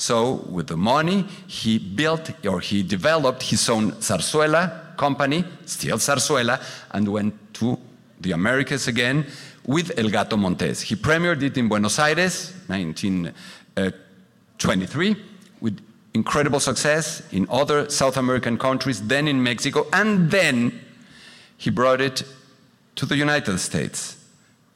So, 0.00 0.46
with 0.48 0.68
the 0.68 0.78
money, 0.78 1.26
he 1.46 1.78
built 1.78 2.30
or 2.46 2.60
he 2.60 2.82
developed 2.82 3.42
his 3.42 3.68
own 3.68 3.92
zarzuela 4.00 4.96
company, 4.96 5.44
still 5.66 5.98
zarzuela, 5.98 6.58
and 6.92 7.06
went 7.06 7.34
to 7.56 7.78
the 8.18 8.32
Americas 8.32 8.88
again 8.88 9.26
with 9.66 9.92
El 9.98 10.08
Gato 10.08 10.38
Montes. 10.38 10.80
He 10.80 10.96
premiered 10.96 11.42
it 11.42 11.58
in 11.58 11.68
Buenos 11.68 11.98
Aires, 11.98 12.54
1923, 12.68 15.10
uh, 15.10 15.14
with 15.60 15.78
incredible 16.14 16.60
success 16.60 17.22
in 17.30 17.46
other 17.50 17.90
South 17.90 18.16
American 18.16 18.56
countries, 18.56 19.06
then 19.06 19.28
in 19.28 19.42
Mexico, 19.42 19.86
and 19.92 20.30
then 20.30 20.80
he 21.58 21.68
brought 21.68 22.00
it 22.00 22.22
to 22.96 23.04
the 23.04 23.18
United 23.18 23.58
States, 23.58 24.16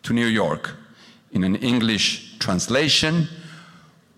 to 0.02 0.12
New 0.12 0.26
York, 0.26 0.75
in 1.33 1.45
an 1.45 1.57
English 1.57 2.38
translation, 2.40 3.26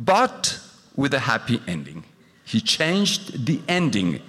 but 0.00 0.65
with 0.96 1.14
a 1.14 1.20
happy 1.20 1.60
ending. 1.66 2.04
He 2.44 2.60
changed 2.60 3.46
the 3.46 3.60
ending 3.68 4.20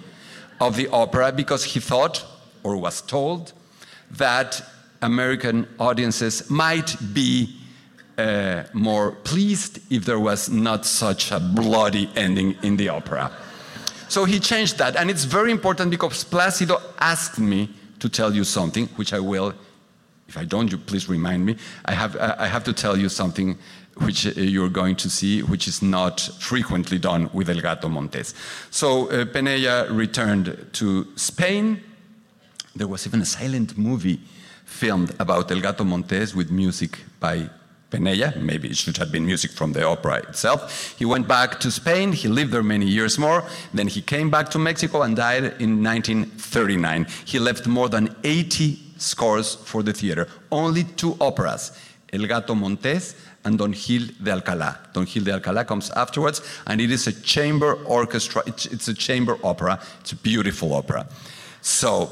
of 0.60 0.76
the 0.76 0.88
opera 0.88 1.32
because 1.32 1.64
he 1.64 1.80
thought, 1.80 2.24
or 2.62 2.76
was 2.76 3.00
told, 3.00 3.52
that 4.10 4.62
American 5.02 5.68
audiences 5.78 6.50
might 6.50 6.96
be 7.12 7.56
uh, 8.16 8.64
more 8.72 9.12
pleased 9.12 9.80
if 9.90 10.04
there 10.04 10.18
was 10.18 10.50
not 10.50 10.84
such 10.84 11.30
a 11.30 11.38
bloody 11.38 12.10
ending 12.16 12.56
in 12.62 12.76
the 12.76 12.88
opera. 12.88 13.30
So 14.08 14.24
he 14.24 14.40
changed 14.40 14.78
that, 14.78 14.96
and 14.96 15.10
it's 15.10 15.24
very 15.24 15.52
important 15.52 15.90
because 15.90 16.24
Placido 16.24 16.80
asked 16.98 17.38
me 17.38 17.70
to 18.00 18.08
tell 18.08 18.34
you 18.34 18.42
something, 18.42 18.86
which 18.96 19.12
I 19.12 19.20
will. 19.20 19.52
If 20.28 20.36
I 20.36 20.44
don't, 20.44 20.70
you 20.70 20.78
please 20.78 21.08
remind 21.08 21.46
me. 21.46 21.56
I 21.84 21.92
have, 21.92 22.16
I 22.16 22.46
have 22.46 22.64
to 22.64 22.72
tell 22.72 22.96
you 22.96 23.08
something 23.08 23.56
which 24.00 24.26
uh, 24.26 24.30
you're 24.40 24.68
going 24.68 24.96
to 24.96 25.10
see, 25.10 25.42
which 25.42 25.68
is 25.68 25.82
not 25.82 26.20
frequently 26.40 26.98
done 26.98 27.30
with 27.32 27.48
El 27.50 27.60
Gato 27.60 27.88
Montes. 27.88 28.34
So 28.70 29.08
uh, 29.10 29.24
Penella 29.24 29.94
returned 29.96 30.66
to 30.72 31.06
Spain. 31.16 31.82
There 32.76 32.88
was 32.88 33.06
even 33.06 33.22
a 33.22 33.26
silent 33.26 33.76
movie 33.76 34.20
filmed 34.64 35.14
about 35.18 35.50
El 35.50 35.60
Gato 35.60 35.84
Montes 35.84 36.34
with 36.34 36.50
music 36.50 36.98
by 37.20 37.48
Penella. 37.90 38.36
Maybe 38.36 38.68
it 38.68 38.76
should 38.76 38.98
have 38.98 39.10
been 39.10 39.24
music 39.24 39.50
from 39.52 39.72
the 39.72 39.86
opera 39.86 40.16
itself. 40.28 40.94
He 40.98 41.04
went 41.04 41.26
back 41.26 41.58
to 41.60 41.70
Spain. 41.70 42.12
He 42.12 42.28
lived 42.28 42.52
there 42.52 42.62
many 42.62 42.86
years 42.86 43.18
more. 43.18 43.44
Then 43.72 43.88
he 43.88 44.02
came 44.02 44.30
back 44.30 44.50
to 44.50 44.58
Mexico 44.58 45.02
and 45.02 45.16
died 45.16 45.44
in 45.58 45.82
1939. 45.82 47.06
He 47.24 47.38
left 47.38 47.66
more 47.66 47.88
than 47.88 48.14
80 48.24 48.78
scores 48.98 49.54
for 49.54 49.82
the 49.82 49.92
theater, 49.92 50.28
only 50.50 50.84
two 50.84 51.16
operas, 51.20 51.72
El 52.12 52.26
Gato 52.26 52.54
Montes 52.54 53.14
and 53.44 53.58
Don 53.58 53.72
Gil 53.72 54.06
de 54.22 54.30
Alcalá. 54.30 54.92
Don 54.92 55.04
Gil 55.04 55.24
de 55.24 55.32
Alcalá 55.32 55.66
comes 55.66 55.90
afterwards, 55.90 56.42
and 56.66 56.80
it 56.80 56.90
is 56.90 57.06
a 57.06 57.12
chamber 57.12 57.74
orchestra. 57.84 58.42
It's, 58.46 58.88
a 58.88 58.94
chamber 58.94 59.38
opera. 59.44 59.80
It's 60.00 60.12
a 60.12 60.16
beautiful 60.16 60.74
opera. 60.74 61.06
So 61.60 62.10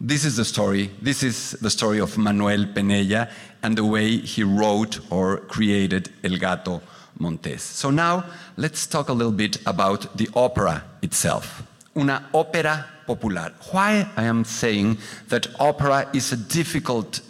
this 0.00 0.24
is 0.24 0.36
the 0.36 0.44
story. 0.44 0.90
This 1.00 1.22
is 1.22 1.52
the 1.52 1.70
story 1.70 2.00
of 2.00 2.18
Manuel 2.18 2.64
Penella 2.66 3.30
and 3.62 3.76
the 3.76 3.84
way 3.84 4.16
he 4.16 4.42
wrote 4.42 4.98
or 5.10 5.38
created 5.38 6.10
El 6.24 6.38
Gato 6.38 6.82
Montes. 7.18 7.62
So 7.62 7.90
now 7.90 8.24
let's 8.56 8.86
talk 8.86 9.08
a 9.08 9.12
little 9.12 9.32
bit 9.32 9.58
about 9.66 10.16
the 10.16 10.28
opera 10.34 10.82
itself. 11.02 11.62
Una 11.96 12.28
ópera 12.32 12.86
popular. 13.06 13.52
Why 13.70 14.08
I 14.16 14.24
am 14.24 14.44
saying 14.44 14.98
that 15.28 15.46
opera 15.60 16.08
is 16.12 16.32
a 16.32 16.36
difficult 16.36 17.20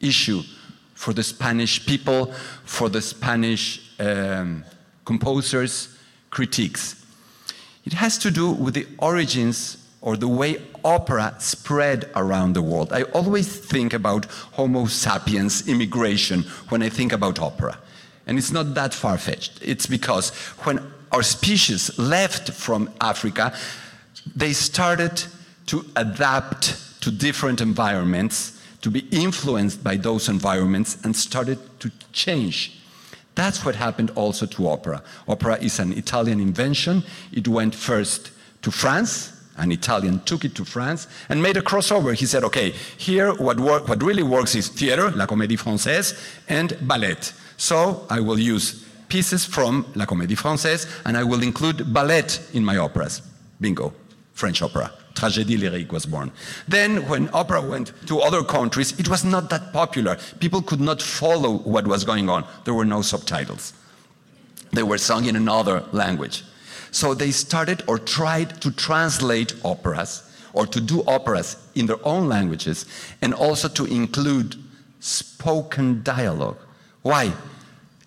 issue 0.00 0.42
for 0.98 1.12
the 1.12 1.22
Spanish 1.22 1.86
people, 1.86 2.26
for 2.64 2.88
the 2.88 3.00
Spanish 3.00 3.80
um, 4.00 4.64
composers, 5.04 5.96
critiques. 6.30 7.06
It 7.84 7.92
has 7.92 8.18
to 8.18 8.32
do 8.32 8.50
with 8.50 8.74
the 8.74 8.88
origins 8.98 9.76
or 10.00 10.16
the 10.16 10.26
way 10.26 10.60
opera 10.84 11.36
spread 11.38 12.10
around 12.16 12.54
the 12.54 12.62
world. 12.62 12.92
I 12.92 13.04
always 13.14 13.46
think 13.46 13.92
about 13.92 14.24
Homo 14.54 14.86
sapiens 14.86 15.68
immigration 15.68 16.42
when 16.68 16.82
I 16.82 16.88
think 16.88 17.12
about 17.12 17.38
opera. 17.38 17.78
And 18.26 18.36
it's 18.36 18.50
not 18.50 18.74
that 18.74 18.92
far 18.92 19.18
fetched. 19.18 19.60
It's 19.62 19.86
because 19.86 20.30
when 20.64 20.80
our 21.12 21.22
species 21.22 21.96
left 21.96 22.50
from 22.50 22.90
Africa, 23.00 23.56
they 24.34 24.52
started 24.52 25.22
to 25.66 25.84
adapt 25.94 27.00
to 27.02 27.12
different 27.12 27.60
environments, 27.60 28.57
to 28.80 28.90
be 28.90 29.00
influenced 29.10 29.82
by 29.82 29.96
those 29.96 30.28
environments, 30.28 30.98
and 31.04 31.14
started 31.16 31.58
to 31.80 31.90
change. 32.12 32.80
That's 33.34 33.64
what 33.64 33.76
happened 33.76 34.10
also 34.16 34.46
to 34.46 34.68
opera. 34.68 35.02
Opera 35.28 35.58
is 35.60 35.78
an 35.78 35.92
Italian 35.92 36.40
invention. 36.40 37.04
It 37.32 37.46
went 37.46 37.74
first 37.74 38.32
to 38.62 38.70
France, 38.70 39.32
an 39.56 39.70
Italian, 39.70 40.20
took 40.24 40.44
it 40.44 40.54
to 40.56 40.64
France 40.64 41.06
and 41.28 41.40
made 41.40 41.56
a 41.56 41.62
crossover. 41.62 42.14
He 42.14 42.26
said, 42.26 42.42
okay, 42.44 42.70
here 42.96 43.32
what, 43.34 43.60
work, 43.60 43.86
what 43.86 44.02
really 44.02 44.24
works 44.24 44.54
is 44.54 44.68
theater, 44.68 45.10
La 45.12 45.26
Comédie 45.26 45.58
Française, 45.58 46.18
and 46.48 46.76
ballet. 46.82 47.16
So 47.56 48.06
I 48.10 48.20
will 48.20 48.38
use 48.40 48.84
pieces 49.08 49.44
from 49.44 49.86
La 49.94 50.04
Comédie 50.04 50.36
Française 50.36 50.88
and 51.04 51.16
I 51.16 51.24
will 51.24 51.42
include 51.42 51.92
ballet 51.92 52.26
in 52.54 52.64
my 52.64 52.76
operas. 52.76 53.22
Bingo, 53.60 53.92
French 54.34 54.62
opera. 54.62 54.92
Tragédie 55.18 55.58
lyrique 55.58 55.90
was 55.90 56.06
born. 56.06 56.30
Then, 56.68 57.08
when 57.08 57.28
opera 57.32 57.60
went 57.60 57.92
to 58.06 58.20
other 58.20 58.44
countries, 58.44 58.98
it 59.00 59.08
was 59.08 59.24
not 59.24 59.50
that 59.50 59.72
popular. 59.72 60.16
People 60.38 60.62
could 60.62 60.80
not 60.80 61.02
follow 61.02 61.58
what 61.58 61.88
was 61.88 62.04
going 62.04 62.28
on. 62.28 62.44
There 62.64 62.74
were 62.74 62.84
no 62.84 63.02
subtitles. 63.02 63.72
They 64.72 64.84
were 64.84 64.98
sung 64.98 65.24
in 65.24 65.34
another 65.34 65.84
language. 65.90 66.44
So 66.92 67.14
they 67.14 67.32
started 67.32 67.82
or 67.88 67.98
tried 67.98 68.60
to 68.60 68.70
translate 68.70 69.54
operas 69.64 70.22
or 70.52 70.66
to 70.66 70.80
do 70.80 71.02
operas 71.08 71.56
in 71.74 71.86
their 71.86 72.04
own 72.06 72.28
languages 72.28 72.86
and 73.20 73.34
also 73.34 73.68
to 73.68 73.86
include 73.86 74.54
spoken 75.00 76.02
dialogue. 76.04 76.58
Why? 77.02 77.32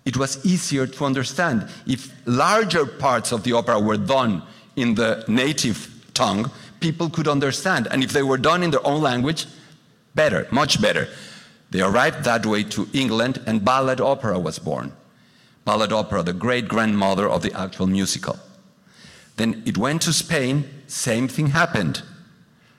It 0.06 0.16
was 0.16 0.44
easier 0.46 0.86
to 0.86 1.04
understand. 1.04 1.68
If 1.86 2.10
larger 2.26 2.86
parts 2.86 3.32
of 3.32 3.42
the 3.44 3.52
opera 3.52 3.78
were 3.78 3.98
done 3.98 4.42
in 4.76 4.94
the 4.94 5.24
native 5.28 5.88
tongue, 6.14 6.50
people 6.82 7.08
could 7.08 7.28
understand. 7.28 7.86
And 7.90 8.04
if 8.04 8.12
they 8.12 8.22
were 8.22 8.36
done 8.36 8.62
in 8.62 8.70
their 8.70 8.86
own 8.86 9.00
language, 9.00 9.46
better, 10.14 10.46
much 10.50 10.82
better. 10.82 11.08
They 11.70 11.80
arrived 11.80 12.24
that 12.24 12.44
way 12.44 12.64
to 12.64 12.88
England, 12.92 13.40
and 13.46 13.64
ballad 13.64 14.00
opera 14.00 14.38
was 14.38 14.58
born. 14.58 14.92
Ballad 15.64 15.92
opera, 15.92 16.22
the 16.22 16.34
great 16.34 16.68
grandmother 16.68 17.28
of 17.28 17.42
the 17.42 17.52
actual 17.58 17.86
musical. 17.86 18.38
Then 19.36 19.62
it 19.64 19.78
went 19.78 20.02
to 20.02 20.12
Spain, 20.12 20.68
same 20.86 21.28
thing 21.28 21.48
happened. 21.48 22.02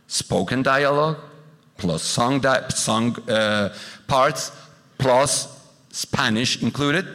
Spoken 0.08 0.62
dialogue 0.62 1.18
plus 1.78 2.04
song, 2.04 2.40
di- 2.40 2.70
song 2.70 3.18
uh, 3.30 3.74
parts 4.08 4.52
plus 5.00 5.48
Spanish 5.90 6.62
included, 6.62 7.06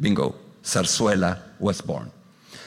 bingo, 0.00 0.34
zarzuela 0.64 1.38
was 1.60 1.80
born. 1.80 2.10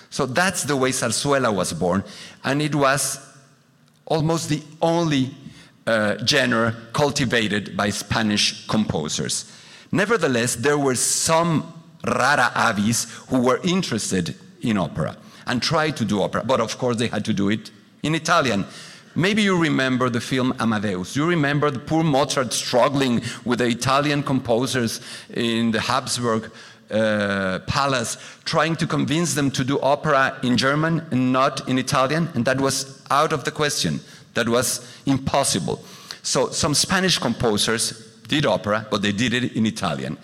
So 0.10 0.26
that's 0.26 0.63
the 0.63 0.76
way 0.76 0.91
zarzuela 0.91 1.54
was 1.54 1.74
born, 1.74 2.04
and 2.44 2.62
it 2.62 2.76
was 2.76 3.20
almost 4.06 4.50
the 4.50 4.62
only 4.82 5.32
uh, 5.88 6.18
genre 6.26 6.76
cultivated 6.94 7.76
by 7.76 7.90
Spanish 7.90 8.68
composers. 8.68 9.52
Nevertheless, 9.92 10.56
there 10.56 10.78
were 10.78 10.96
some 10.96 11.74
rara 12.06 12.52
avis 12.56 13.06
who 13.30 13.42
were 13.42 13.60
interested 13.64 14.36
in 14.62 14.78
opera 14.78 15.18
and 15.48 15.62
tried 15.62 15.98
to 15.98 16.06
do 16.06 16.22
opera, 16.22 16.44
but 16.44 16.60
of 16.60 16.78
course 16.78 16.98
they 16.98 17.08
had 17.08 17.26
to 17.26 17.34
do 17.34 17.50
it 17.50 17.72
in 18.04 18.16
Italian. 18.16 18.66
Maybe 19.16 19.42
you 19.42 19.58
remember 19.58 20.10
the 20.10 20.22
film 20.22 20.54
Amadeus. 20.60 21.16
You 21.18 21.26
remember 21.26 21.70
the 21.70 21.80
poor 21.80 22.04
Mozart 22.04 22.54
struggling 22.54 23.22
with 23.44 23.60
the 23.60 23.68
Italian 23.68 24.24
composers 24.24 25.02
in 25.34 25.72
the 25.72 25.82
Habsburg 25.82 26.50
uh, 26.91 27.60
palace, 27.67 28.17
trying 28.45 28.75
to 28.75 28.88
convince 28.88 29.34
them 29.34 29.51
to 29.51 29.63
do 29.63 29.80
opera 29.82 30.38
in 30.43 30.58
German 30.58 31.06
and 31.12 31.32
not 31.32 31.67
in 31.67 31.77
Italian, 31.77 32.30
and 32.34 32.45
that 32.45 32.60
was 32.60 33.01
out 33.10 33.34
of 33.34 33.43
the 33.43 33.51
question. 33.51 33.99
That 34.34 34.47
was 34.47 34.88
impossible. 35.06 35.84
So 36.23 36.49
some 36.49 36.73
Spanish 36.73 37.17
composers 37.17 38.08
did 38.27 38.45
opera, 38.45 38.88
but 38.89 39.01
they 39.01 39.12
did 39.12 39.34
it 39.34 39.56
in 39.56 39.65
Italian. 39.65 40.17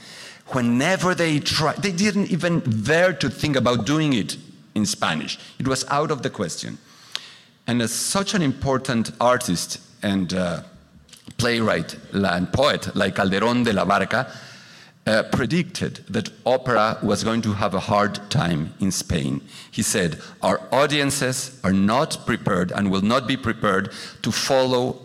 Whenever 0.47 1.13
they 1.13 1.39
tried, 1.39 1.77
they 1.83 1.91
didn't 1.91 2.31
even 2.31 2.61
dare 2.83 3.13
to 3.13 3.29
think 3.29 3.55
about 3.55 3.85
doing 3.85 4.13
it 4.13 4.37
in 4.75 4.85
Spanish. 4.85 5.37
It 5.59 5.67
was 5.67 5.85
out 5.89 6.11
of 6.11 6.21
the 6.21 6.29
question. 6.29 6.77
And 7.65 7.81
as 7.81 7.91
such 7.91 8.33
an 8.33 8.41
important 8.41 9.11
artist 9.19 9.79
and 10.01 10.33
uh, 10.33 10.61
playwright 11.37 11.97
and 12.13 12.51
poet 12.53 12.95
like 12.95 13.15
Calderón 13.15 13.65
de 13.65 13.73
la 13.73 13.83
Barca 13.83 14.31
uh, 15.07 15.23
predicted 15.31 16.03
that 16.09 16.29
opera 16.45 16.99
was 17.01 17.23
going 17.23 17.41
to 17.41 17.53
have 17.53 17.73
a 17.73 17.79
hard 17.79 18.19
time 18.29 18.73
in 18.79 18.91
Spain. 18.91 19.41
He 19.71 19.81
said, 19.81 20.21
Our 20.41 20.61
audiences 20.71 21.59
are 21.63 21.73
not 21.73 22.25
prepared 22.25 22.71
and 22.71 22.91
will 22.91 23.01
not 23.01 23.25
be 23.25 23.37
prepared 23.37 23.91
to 24.21 24.31
follow 24.31 24.99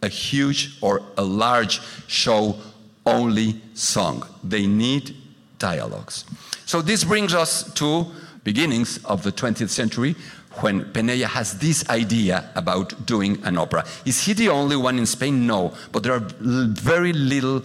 a 0.00 0.08
huge 0.08 0.78
or 0.80 1.02
a 1.16 1.24
large 1.24 1.80
show 2.06 2.56
only 3.04 3.60
song. 3.74 4.24
They 4.44 4.66
need 4.66 5.16
dialogues. 5.58 6.24
So 6.64 6.80
this 6.80 7.02
brings 7.02 7.34
us 7.34 7.72
to 7.74 8.06
beginnings 8.44 9.04
of 9.04 9.24
the 9.24 9.32
20th 9.32 9.70
century 9.70 10.14
when 10.60 10.84
Penella 10.92 11.24
has 11.24 11.58
this 11.58 11.88
idea 11.88 12.50
about 12.54 13.06
doing 13.06 13.42
an 13.44 13.58
opera. 13.58 13.84
Is 14.04 14.24
he 14.24 14.32
the 14.32 14.48
only 14.48 14.76
one 14.76 14.98
in 14.98 15.06
Spain? 15.06 15.46
No, 15.46 15.74
but 15.92 16.02
there 16.02 16.12
are 16.12 16.26
very 16.30 17.12
little 17.12 17.62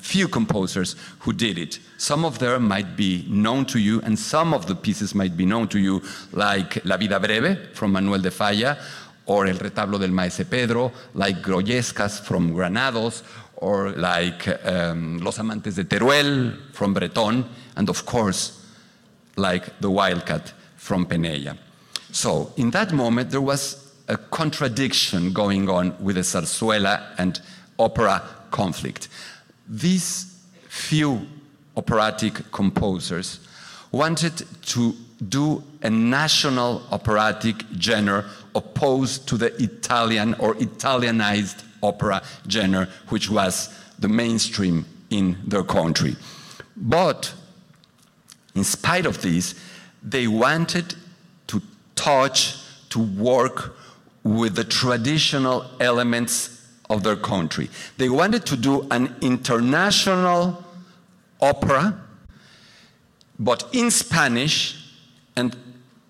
few 0.00 0.28
composers 0.28 0.96
who 1.20 1.32
did 1.32 1.58
it. 1.58 1.78
Some 1.96 2.24
of 2.24 2.38
them 2.38 2.68
might 2.68 2.96
be 2.96 3.24
known 3.28 3.64
to 3.66 3.78
you, 3.78 4.00
and 4.02 4.18
some 4.18 4.54
of 4.54 4.66
the 4.66 4.74
pieces 4.74 5.14
might 5.14 5.36
be 5.36 5.46
known 5.46 5.68
to 5.68 5.78
you, 5.78 6.02
like 6.32 6.84
La 6.84 6.96
Vida 6.96 7.18
Breve 7.18 7.74
from 7.74 7.92
Manuel 7.92 8.20
de 8.20 8.30
Falla, 8.30 8.78
or 9.26 9.46
El 9.46 9.58
Retablo 9.58 9.98
del 9.98 10.10
Maese 10.10 10.44
Pedro, 10.44 10.92
like 11.14 11.42
Goyescas 11.42 12.20
from 12.20 12.54
Granados, 12.54 13.22
or 13.56 13.90
like 13.92 14.48
um, 14.66 15.18
Los 15.18 15.38
Amantes 15.38 15.74
de 15.74 15.84
Teruel 15.84 16.56
from 16.72 16.94
Breton, 16.94 17.44
and 17.76 17.88
of 17.88 18.06
course, 18.06 18.66
like 19.36 19.80
The 19.80 19.90
Wildcat 19.90 20.52
from 20.76 21.06
Penella. 21.06 21.56
So, 22.10 22.52
in 22.56 22.70
that 22.70 22.92
moment, 22.92 23.30
there 23.30 23.40
was 23.40 23.92
a 24.08 24.16
contradiction 24.16 25.32
going 25.32 25.68
on 25.68 25.94
with 26.02 26.16
the 26.16 26.22
zarzuela 26.22 27.02
and 27.18 27.40
opera 27.78 28.22
conflict. 28.50 29.08
These 29.68 30.34
few 30.68 31.26
operatic 31.76 32.50
composers 32.50 33.40
wanted 33.92 34.44
to 34.62 34.94
do 35.28 35.62
a 35.82 35.90
national 35.90 36.82
operatic 36.90 37.56
genre 37.80 38.24
opposed 38.54 39.28
to 39.28 39.36
the 39.36 39.54
Italian 39.62 40.34
or 40.34 40.54
Italianized 40.56 41.64
opera 41.82 42.22
genre, 42.48 42.88
which 43.08 43.30
was 43.30 43.74
the 43.98 44.08
mainstream 44.08 44.84
in 45.10 45.36
their 45.46 45.64
country. 45.64 46.16
But 46.76 47.32
in 48.54 48.64
spite 48.64 49.06
of 49.06 49.22
this, 49.22 49.54
they 50.02 50.26
wanted 50.26 50.94
to 51.48 51.62
touch, 51.94 52.56
to 52.90 53.00
work 53.00 53.76
with 54.22 54.54
the 54.54 54.64
traditional 54.64 55.64
elements 55.80 56.57
of 56.90 57.02
their 57.02 57.16
country. 57.16 57.68
They 57.96 58.08
wanted 58.08 58.46
to 58.46 58.56
do 58.56 58.86
an 58.90 59.14
international 59.20 60.64
opera, 61.40 62.00
but 63.38 63.68
in 63.72 63.90
Spanish 63.90 64.76
and 65.36 65.56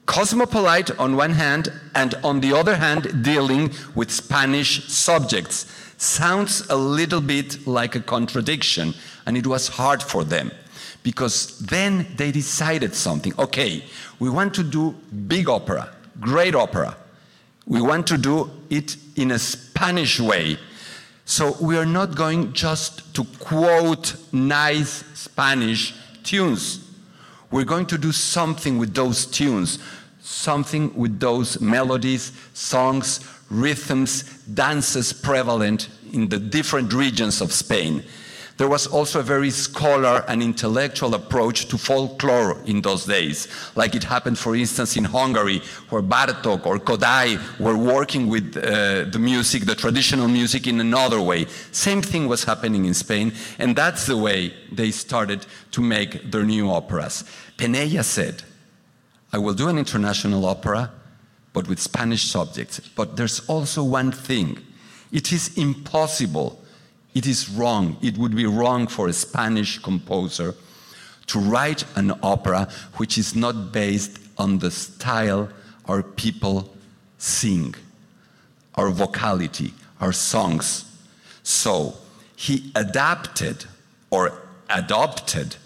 cosmopolite 0.07 0.99
on 0.99 1.17
one 1.17 1.33
hand, 1.33 1.71
and 1.95 2.15
on 2.25 2.41
the 2.41 2.53
other 2.53 2.77
hand, 2.77 3.23
dealing 3.23 3.71
with 3.95 4.11
Spanish 4.11 4.89
subjects. 4.89 5.67
Sounds 5.99 6.67
a 6.71 6.77
little 6.77 7.21
bit 7.21 7.67
like 7.67 7.95
a 7.95 8.01
contradiction, 8.01 8.95
and 9.27 9.37
it 9.37 9.47
was 9.47 9.69
hard 9.69 10.03
for 10.03 10.25
them 10.25 10.51
because 11.03 11.59
then 11.59 12.07
they 12.17 12.33
decided 12.33 12.95
something. 12.95 13.33
Okay, 13.39 13.85
we 14.19 14.31
want 14.31 14.55
to 14.55 14.63
do 14.63 14.93
big 15.27 15.49
opera, 15.49 15.95
great 16.21 16.55
opera. 16.55 16.97
We 17.67 17.83
want 17.83 18.07
to 18.07 18.17
do 18.17 18.51
it 18.71 18.97
in 19.17 19.33
a 19.33 19.39
Spanish 19.39 20.19
way. 20.19 20.59
So 21.29 21.55
we 21.61 21.77
are 21.77 21.85
not 21.85 22.17
going 22.17 22.55
just 22.55 23.15
to 23.15 23.23
quote 23.39 24.17
nice 24.33 25.05
Spanish 25.13 25.95
tunes. 26.25 26.81
We're 27.51 27.67
going 27.67 27.85
to 27.89 27.99
do 27.99 28.13
something 28.13 28.79
with 28.79 28.95
those 28.95 29.27
tunes, 29.27 29.79
something 30.23 30.91
with 30.97 31.21
those 31.21 31.61
melodies, 31.61 32.33
songs, 32.55 33.21
rhythms, 33.51 34.23
dances 34.55 35.13
prevalent 35.13 35.91
in 36.15 36.31
the 36.31 36.39
different 36.39 36.95
regions 36.95 37.43
of 37.43 37.53
Spain. 37.53 38.05
There 38.59 38.69
was 38.69 38.89
also 38.89 39.21
a 39.21 39.23
very 39.23 39.51
scholar 39.51 40.25
and 40.27 40.43
intellectual 40.43 41.15
approach 41.15 41.69
to 41.69 41.79
folklore 41.79 42.61
in 42.67 42.83
those 42.83 43.05
days, 43.05 43.47
like 43.77 43.95
it 43.95 44.03
happened, 44.03 44.37
for 44.37 44.57
instance, 44.57 44.97
in 44.97 45.05
Hungary, 45.05 45.63
where 45.91 46.03
Bartok 46.03 46.67
or 46.67 46.81
Kodály 46.81 47.39
were 47.61 47.77
working 47.77 48.27
with 48.27 48.57
uh, 48.57 49.05
the 49.05 49.19
music, 49.21 49.65
the 49.65 49.77
traditional 49.77 50.27
music, 50.27 50.67
in 50.67 50.81
another 50.81 51.23
way. 51.23 51.47
Same 51.71 52.03
thing 52.03 52.27
was 52.27 52.43
happening 52.43 52.85
in 52.85 52.95
Spain, 52.95 53.33
and 53.61 53.77
that's 53.77 54.07
the 54.07 54.17
way 54.17 54.53
they 54.73 54.91
started 54.91 55.47
to 55.71 55.81
make 55.81 56.33
their 56.33 56.45
new 56.45 56.69
operas. 56.69 57.23
Penella 57.57 58.03
said, 58.03 58.43
I 59.33 59.39
will 59.39 59.55
do 59.55 59.69
an 59.69 59.79
international 59.79 60.45
opera, 60.45 60.91
but 61.53 61.69
with 61.69 61.79
Spanish 61.79 62.25
subjects. 62.25 62.81
But 62.81 63.17
there's 63.17 63.39
also 63.49 63.85
one 63.85 64.11
thing 64.11 64.59
it 65.13 65.33
is 65.33 65.57
impossible 65.57 66.61
it 67.19 67.27
is 67.27 67.49
wrong. 67.49 67.97
It 68.01 68.17
would 68.17 68.37
be 68.37 68.47
wrong 68.47 68.87
for 68.87 69.09
a 69.09 69.13
Spanish 69.13 69.81
composer 69.81 70.55
to 71.27 71.41
write 71.41 71.83
an 71.97 72.13
opera 72.23 72.69
which 72.95 73.19
is 73.19 73.35
not 73.35 73.73
based 73.73 74.21
on 74.39 74.61
the 74.61 74.71
style 74.71 75.49
our 75.87 76.05
people 76.05 76.73
sing, 77.19 77.75
our 78.77 78.91
vocality, 78.91 79.75
our 80.01 80.13
songs. 80.13 80.85
So 81.43 81.95
he 82.37 82.71
adapted 82.77 83.65
or 84.11 84.41
adopted 84.71 85.57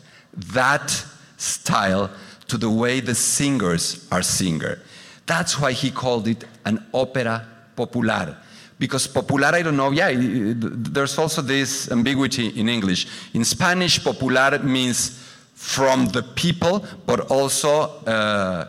that 0.55 1.05
style 1.37 2.11
to 2.49 2.57
the 2.57 2.71
way 2.71 3.01
the 3.01 3.15
singers 3.15 4.09
are 4.11 4.23
singer. 4.23 4.81
That's 5.27 5.61
why 5.61 5.73
he 5.73 5.91
called 5.91 6.29
it 6.29 6.45
an 6.65 6.83
opera 6.95 7.47
popular 7.77 8.39
because 8.79 9.07
popular, 9.07 9.49
I 9.49 9.63
don't 9.63 9.77
know, 9.77 9.91
yeah, 9.91 10.13
there's 10.15 11.19
also 11.19 11.43
this 11.43 11.91
ambiguity 11.91 12.49
in 12.49 12.69
English. 12.69 13.07
In 13.35 13.45
Spanish, 13.45 14.03
popular 14.03 14.59
means 14.59 15.19
from 15.55 16.07
the 16.07 16.23
people, 16.23 16.85
but 17.07 17.31
also 17.31 17.83
uh, 18.07 18.69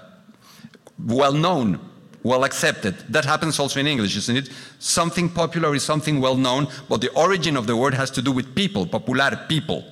well 1.06 1.34
known, 1.34 1.80
well 2.22 2.44
accepted. 2.44 2.96
That 3.10 3.26
happens 3.26 3.60
also 3.60 3.80
in 3.80 3.88
English, 3.88 4.16
isn't 4.18 4.38
it? 4.38 4.50
Something 4.80 5.30
popular 5.30 5.74
is 5.74 5.84
something 5.84 6.22
well 6.22 6.38
known, 6.38 6.68
but 6.88 7.02
the 7.02 7.12
origin 7.14 7.58
of 7.58 7.66
the 7.66 7.76
word 7.76 7.94
has 7.96 8.12
to 8.12 8.22
do 8.22 8.32
with 8.32 8.54
people, 8.54 8.86
popular, 8.86 9.46
people. 9.48 9.84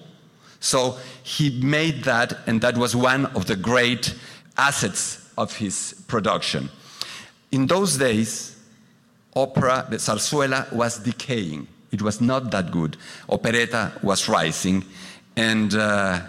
So 0.60 0.98
he 1.24 1.60
made 1.62 2.04
that, 2.04 2.38
and 2.46 2.62
that 2.62 2.78
was 2.78 2.96
one 2.96 3.26
of 3.28 3.48
the 3.48 3.56
great 3.56 4.14
assets 4.58 5.32
of 5.38 5.58
his 5.58 6.04
production. 6.08 6.70
In 7.52 7.66
those 7.66 7.98
days, 7.98 8.51
opera, 9.36 9.86
the 9.90 9.98
zarzuela 9.98 10.72
was 10.72 11.00
decaying. 11.00 11.68
It 11.92 12.02
was 12.02 12.22
not 12.22 12.52
that 12.52 12.72
good. 12.72 12.98
Operetta 13.30 13.92
was 14.02 14.30
rising, 14.30 14.86
and 15.36 15.74
uh, 15.74 16.22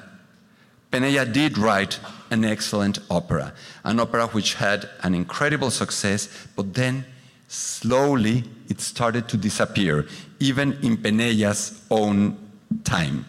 Penella 0.90 1.32
did 1.32 1.56
write 1.56 1.98
an 2.30 2.44
excellent 2.44 2.98
opera, 3.10 3.52
an 3.84 4.00
opera 4.00 4.26
which 4.28 4.54
had 4.54 4.88
an 5.02 5.14
incredible 5.14 5.70
success, 5.70 6.28
but 6.56 6.74
then 6.74 7.04
slowly 7.48 8.44
it 8.68 8.80
started 8.80 9.28
to 9.28 9.36
disappear, 9.36 10.06
even 10.40 10.72
in 10.82 10.96
Penella's 10.96 11.84
own 11.90 12.36
time. 12.84 13.24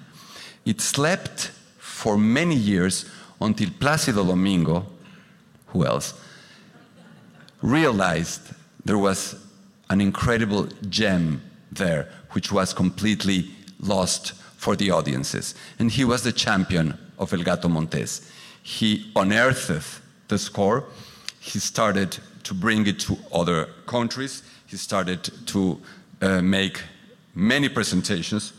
It 0.65 0.81
slept 0.81 1.51
for 1.77 2.17
many 2.17 2.55
years 2.55 3.05
until 3.39 3.69
Placido 3.79 4.25
Domingo, 4.25 4.85
who 5.67 5.85
else, 5.85 6.13
realized 7.61 8.53
there 8.85 8.97
was 8.97 9.35
an 9.89 10.01
incredible 10.01 10.67
gem 10.89 11.41
there, 11.71 12.09
which 12.31 12.51
was 12.51 12.73
completely 12.73 13.49
lost 13.79 14.33
for 14.57 14.75
the 14.75 14.91
audiences. 14.91 15.55
And 15.79 15.91
he 15.91 16.05
was 16.05 16.23
the 16.23 16.31
champion 16.31 16.97
of 17.19 17.33
El 17.33 17.43
Gato 17.43 17.67
Montes. 17.67 18.31
He 18.63 19.11
unearthed 19.15 20.01
the 20.29 20.37
score. 20.37 20.85
He 21.39 21.59
started 21.59 22.17
to 22.43 22.53
bring 22.53 22.87
it 22.87 22.99
to 23.01 23.17
other 23.33 23.67
countries. 23.85 24.43
He 24.67 24.77
started 24.77 25.29
to 25.47 25.81
uh, 26.21 26.41
make 26.41 26.81
many 27.35 27.69
presentations 27.69 28.53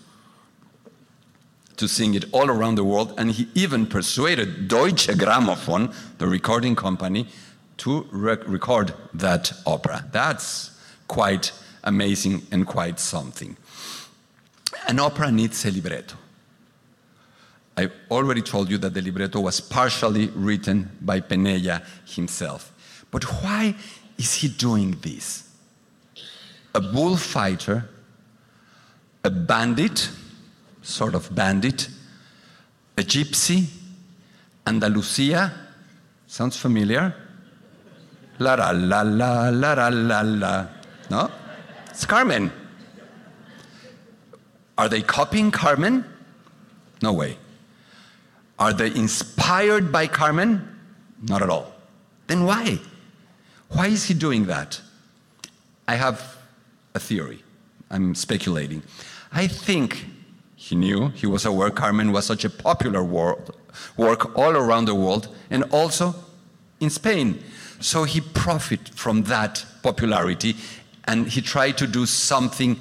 to 1.76 1.88
sing 1.88 2.14
it 2.14 2.26
all 2.32 2.50
around 2.50 2.76
the 2.76 2.84
world. 2.84 3.14
And 3.18 3.30
he 3.30 3.48
even 3.54 3.86
persuaded 3.86 4.68
Deutsche 4.68 5.08
Grammophon, 5.08 5.92
the 6.18 6.26
recording 6.26 6.76
company, 6.76 7.26
to 7.78 8.06
rec 8.12 8.46
record 8.46 8.94
that 9.14 9.52
opera. 9.66 10.04
That's 10.12 10.70
quite 11.08 11.52
amazing 11.82 12.46
and 12.50 12.66
quite 12.66 12.98
something. 12.98 13.56
An 14.88 14.98
opera 14.98 15.30
needs 15.30 15.64
a 15.64 15.70
libretto. 15.70 16.16
I 17.76 17.90
already 18.10 18.42
told 18.42 18.70
you 18.70 18.78
that 18.78 18.94
the 18.94 19.02
libretto 19.02 19.40
was 19.40 19.60
partially 19.60 20.28
written 20.28 20.96
by 21.00 21.20
Penella 21.20 21.84
himself. 22.06 22.72
But 23.10 23.24
why 23.42 23.74
is 24.16 24.34
he 24.34 24.48
doing 24.48 24.92
this? 25.02 25.48
A 26.74 26.80
bullfighter 26.80 27.88
a 29.24 29.30
bandit, 29.30 30.10
sort 30.82 31.14
of 31.14 31.34
bandit, 31.34 31.88
a 32.96 33.02
gypsy, 33.02 33.64
Andalusia. 34.66 35.50
Sounds 36.26 36.58
familiar? 36.58 37.14
La 38.38 38.54
la 38.54 38.70
la 38.70 39.02
la 39.02 39.48
la 39.48 39.72
la 39.72 39.88
la 39.88 40.20
la. 40.20 40.66
No? 41.10 41.30
It's 41.90 42.06
Carmen. 42.06 42.52
Are 44.76 44.88
they 44.88 45.02
copying 45.02 45.50
Carmen? 45.50 46.04
No 47.02 47.12
way. 47.12 47.38
Are 48.58 48.72
they 48.72 48.88
inspired 48.88 49.92
by 49.92 50.06
Carmen? 50.06 50.68
Not 51.22 51.42
at 51.42 51.50
all. 51.50 51.72
Then 52.26 52.44
why? 52.44 52.80
Why 53.68 53.88
is 53.88 54.04
he 54.06 54.14
doing 54.14 54.46
that? 54.46 54.80
I 55.86 55.96
have 55.96 56.36
a 56.94 56.98
theory. 56.98 57.42
I'm 57.90 58.14
speculating. 58.14 58.82
I 59.32 59.46
think 59.46 60.06
he 60.56 60.74
knew, 60.74 61.08
he 61.08 61.26
was 61.26 61.44
aware 61.44 61.70
Carmen 61.70 62.10
was 62.12 62.24
such 62.24 62.44
a 62.44 62.50
popular 62.50 63.04
work 63.04 63.54
all 63.96 64.56
around 64.56 64.86
the 64.86 64.94
world 64.94 65.28
and 65.50 65.64
also 65.64 66.14
in 66.80 66.90
Spain. 66.90 67.42
So 67.80 68.04
he 68.04 68.20
profited 68.20 68.94
from 68.94 69.24
that 69.24 69.66
popularity 69.82 70.56
and 71.06 71.28
he 71.28 71.40
tried 71.40 71.78
to 71.78 71.86
do 71.86 72.06
something 72.06 72.78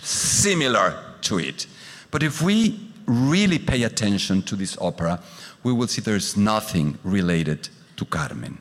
similar 0.00 1.02
to 1.22 1.38
it. 1.38 1.66
But 2.10 2.22
if 2.22 2.42
we 2.42 2.80
really 3.06 3.58
pay 3.58 3.82
attention 3.82 4.42
to 4.42 4.56
this 4.56 4.78
opera, 4.78 5.20
we 5.62 5.72
will 5.72 5.88
see 5.88 6.00
there's 6.00 6.36
nothing 6.36 6.98
related 7.04 7.68
to 7.96 8.04
Carmen. 8.04 8.58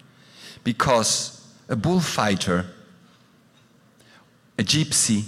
Because 0.63 1.47
a 1.69 1.75
bullfighter, 1.75 2.65
a 4.57 4.63
gypsy, 4.63 5.25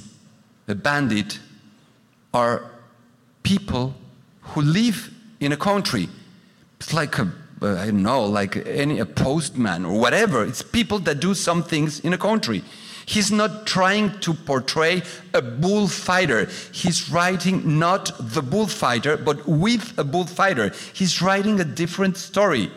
a 0.68 0.76
bandit 0.76 1.40
are 2.34 2.72
people 3.44 3.94
who 4.42 4.62
live 4.62 5.12
in 5.40 5.52
a 5.52 5.58
country. 5.58 6.10
It's 6.80 6.94
like 6.94 7.18
a 7.20 7.32
uh, 7.62 7.76
I 7.76 7.86
don't 7.86 8.04
know, 8.04 8.26
like 8.26 8.58
any 8.68 9.00
a 9.00 9.06
postman 9.06 9.86
or 9.86 10.00
whatever. 10.00 10.44
It's 10.44 10.62
people 10.62 11.00
that 11.00 11.20
do 11.20 11.34
some 11.34 11.64
things 11.64 12.00
in 12.00 12.14
a 12.14 12.18
country. 12.18 12.64
He's 13.06 13.32
not 13.32 13.68
trying 13.68 14.20
to 14.20 14.34
portray 14.34 15.04
a 15.34 15.42
bullfighter. 15.42 16.48
He's 16.72 17.10
writing 17.12 17.78
not 17.80 18.12
the 18.20 18.42
bullfighter, 18.42 19.18
but 19.18 19.48
with 19.48 19.98
a 19.98 20.04
bullfighter. 20.04 20.72
He's 20.94 21.22
writing 21.22 21.60
a 21.60 21.66
different 21.66 22.18
story. 22.18 22.72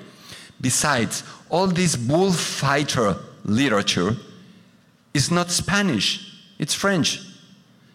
Besides, 0.60 1.22
all 1.50 1.66
this 1.66 1.96
bullfighter 1.96 3.16
literature 3.44 4.16
is 5.12 5.30
not 5.30 5.50
Spanish, 5.50 6.42
it's 6.58 6.74
French. 6.74 7.20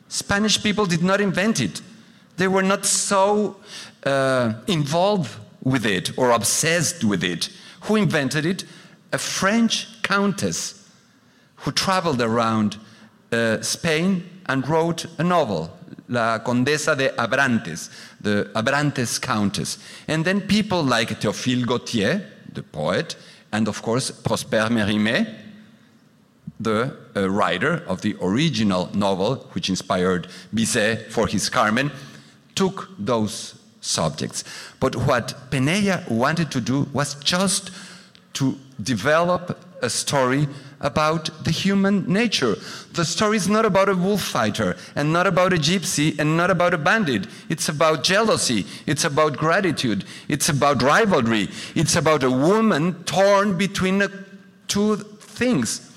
Spanish 0.08 0.62
people 0.63 0.86
did 0.86 1.04
not 1.04 1.21
invent 1.21 1.60
it. 1.60 1.82
They 2.38 2.47
were 2.47 2.63
not 2.63 2.86
so 2.86 3.58
uh, 4.04 4.54
involved 4.67 5.36
with 5.63 5.85
it 5.85 6.17
or 6.17 6.31
obsessed 6.31 7.03
with 7.03 7.23
it. 7.23 7.49
Who 7.81 7.95
invented 7.95 8.45
it? 8.45 8.63
A 9.11 9.17
French 9.17 10.01
countess 10.03 10.89
who 11.57 11.71
traveled 11.71 12.21
around 12.21 12.77
uh, 13.31 13.61
Spain 13.61 14.23
and 14.47 14.67
wrote 14.67 15.05
a 15.17 15.23
novel, 15.23 15.77
La 16.07 16.39
Condesa 16.39 16.95
de 16.95 17.09
Abrantes, 17.21 17.89
the 18.19 18.49
Abrantes 18.55 19.19
Countess. 19.19 19.77
And 20.07 20.25
then 20.25 20.41
people 20.41 20.83
like 20.83 21.09
Théophile 21.19 21.65
Gautier, 21.65 22.25
the 22.51 22.63
poet, 22.63 23.15
and 23.51 23.67
of 23.67 23.81
course 23.81 24.11
Prosper 24.11 24.69
Mérimée, 24.69 25.35
the 26.59 26.95
uh, 27.15 27.29
writer 27.29 27.83
of 27.87 28.01
the 28.01 28.15
original 28.21 28.89
novel, 28.93 29.47
which 29.53 29.69
inspired 29.69 30.27
Bizet 30.53 31.11
for 31.11 31.27
his 31.27 31.49
Carmen, 31.49 31.91
took 32.55 32.89
those 32.97 33.55
subjects. 33.81 34.43
But 34.79 34.95
what 34.95 35.35
Penella 35.51 36.09
wanted 36.09 36.51
to 36.51 36.61
do 36.61 36.87
was 36.93 37.15
just 37.15 37.71
to 38.33 38.57
develop 38.81 39.57
a 39.81 39.89
story 39.89 40.47
about 40.81 41.43
the 41.43 41.51
human 41.51 42.11
nature. 42.11 42.55
The 42.93 43.03
story 43.03 43.37
is 43.37 43.49
not 43.49 43.65
about 43.65 43.89
a 43.89 43.95
wolf 43.95 44.21
fighter 44.21 44.77
and 44.95 45.11
not 45.11 45.27
about 45.27 45.53
a 45.53 45.57
gypsy 45.57 46.17
and 46.17 46.37
not 46.37 46.49
about 46.49 46.73
a 46.73 46.77
bandit. 46.77 47.27
It's 47.49 47.67
about 47.67 48.03
jealousy. 48.03 48.65
It's 48.85 49.03
about 49.03 49.37
gratitude. 49.37 50.05
It's 50.27 50.47
about 50.49 50.81
rivalry. 50.81 51.49
It's 51.75 51.95
about 51.95 52.23
a 52.23 52.31
woman 52.31 53.03
torn 53.03 53.57
between 53.57 54.03
two 54.67 54.95
things 54.95 55.89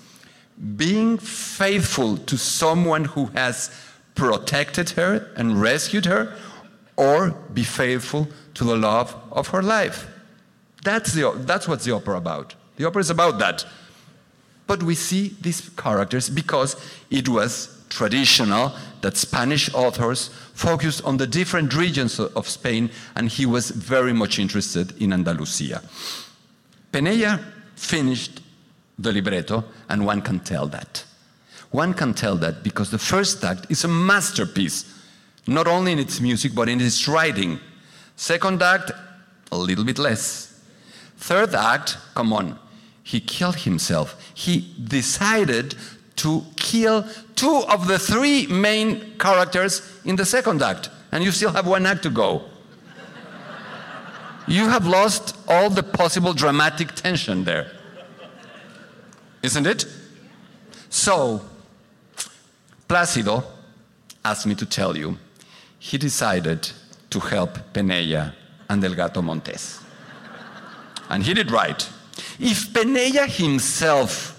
being 0.76 1.18
faithful 1.18 2.16
to 2.16 2.36
someone 2.36 3.04
who 3.04 3.26
has 3.34 3.70
protected 4.14 4.90
her 4.90 5.30
and 5.36 5.60
rescued 5.60 6.04
her, 6.04 6.36
or 7.02 7.30
be 7.52 7.64
faithful 7.64 8.28
to 8.54 8.64
the 8.64 8.76
love 8.76 9.14
of 9.30 9.48
her 9.48 9.62
life. 9.62 10.06
That's, 10.84 11.12
the, 11.12 11.32
that's 11.46 11.68
what 11.68 11.80
the 11.80 11.92
opera 11.92 12.16
about. 12.16 12.54
The 12.76 12.86
opera 12.86 13.00
is 13.00 13.10
about 13.10 13.38
that. 13.38 13.64
But 14.66 14.82
we 14.82 14.94
see 14.94 15.36
these 15.40 15.68
characters 15.70 16.30
because 16.30 16.76
it 17.10 17.28
was 17.28 17.84
traditional 17.88 18.72
that 19.02 19.16
Spanish 19.16 19.72
authors 19.74 20.28
focused 20.54 21.04
on 21.04 21.16
the 21.16 21.26
different 21.26 21.74
regions 21.74 22.18
of 22.18 22.48
Spain, 22.48 22.90
and 23.16 23.28
he 23.28 23.44
was 23.46 23.70
very 23.70 24.12
much 24.12 24.38
interested 24.38 25.00
in 25.00 25.12
Andalusia. 25.12 25.82
Penella 26.92 27.42
finished 27.74 28.40
the 28.98 29.12
libretto, 29.12 29.64
and 29.88 30.06
one 30.06 30.22
can 30.22 30.40
tell 30.40 30.66
that. 30.68 31.04
One 31.70 31.94
can 31.94 32.14
tell 32.14 32.36
that 32.36 32.62
because 32.62 32.90
the 32.90 32.98
first 32.98 33.42
act 33.44 33.66
is 33.70 33.84
a 33.84 33.88
masterpiece, 33.88 34.84
not 35.46 35.66
only 35.66 35.92
in 35.92 35.98
its 35.98 36.20
music, 36.20 36.54
but 36.54 36.68
in 36.68 36.80
its 36.80 37.08
writing. 37.08 37.58
Second 38.16 38.62
act, 38.62 38.92
a 39.50 39.56
little 39.56 39.84
bit 39.84 39.98
less. 39.98 40.60
Third 41.16 41.54
act, 41.54 41.98
come 42.14 42.32
on, 42.32 42.58
he 43.02 43.20
killed 43.20 43.56
himself. 43.56 44.16
He 44.34 44.74
decided 44.82 45.74
to 46.16 46.44
kill 46.56 47.06
two 47.34 47.62
of 47.68 47.88
the 47.88 47.98
three 47.98 48.46
main 48.46 49.18
characters 49.18 49.82
in 50.04 50.16
the 50.16 50.24
second 50.24 50.62
act, 50.62 50.90
and 51.10 51.24
you 51.24 51.32
still 51.32 51.50
have 51.50 51.66
one 51.66 51.86
act 51.86 52.02
to 52.04 52.10
go. 52.10 52.44
you 54.46 54.68
have 54.68 54.86
lost 54.86 55.36
all 55.48 55.70
the 55.70 55.82
possible 55.82 56.32
dramatic 56.32 56.92
tension 56.94 57.44
there. 57.44 57.72
Isn't 59.42 59.66
it? 59.66 59.86
So, 60.88 61.42
Plácido 62.88 63.44
asked 64.24 64.46
me 64.46 64.54
to 64.54 64.66
tell 64.66 64.96
you 64.96 65.18
he 65.82 65.98
decided 65.98 66.70
to 67.10 67.18
help 67.18 67.58
Penella 67.72 68.32
and 68.68 68.84
El 68.84 68.94
Gato 68.94 69.20
Montes. 69.20 69.80
And 71.10 71.24
he 71.24 71.34
did 71.34 71.50
right. 71.50 71.88
If 72.38 72.72
Penella 72.72 73.26
himself 73.26 74.38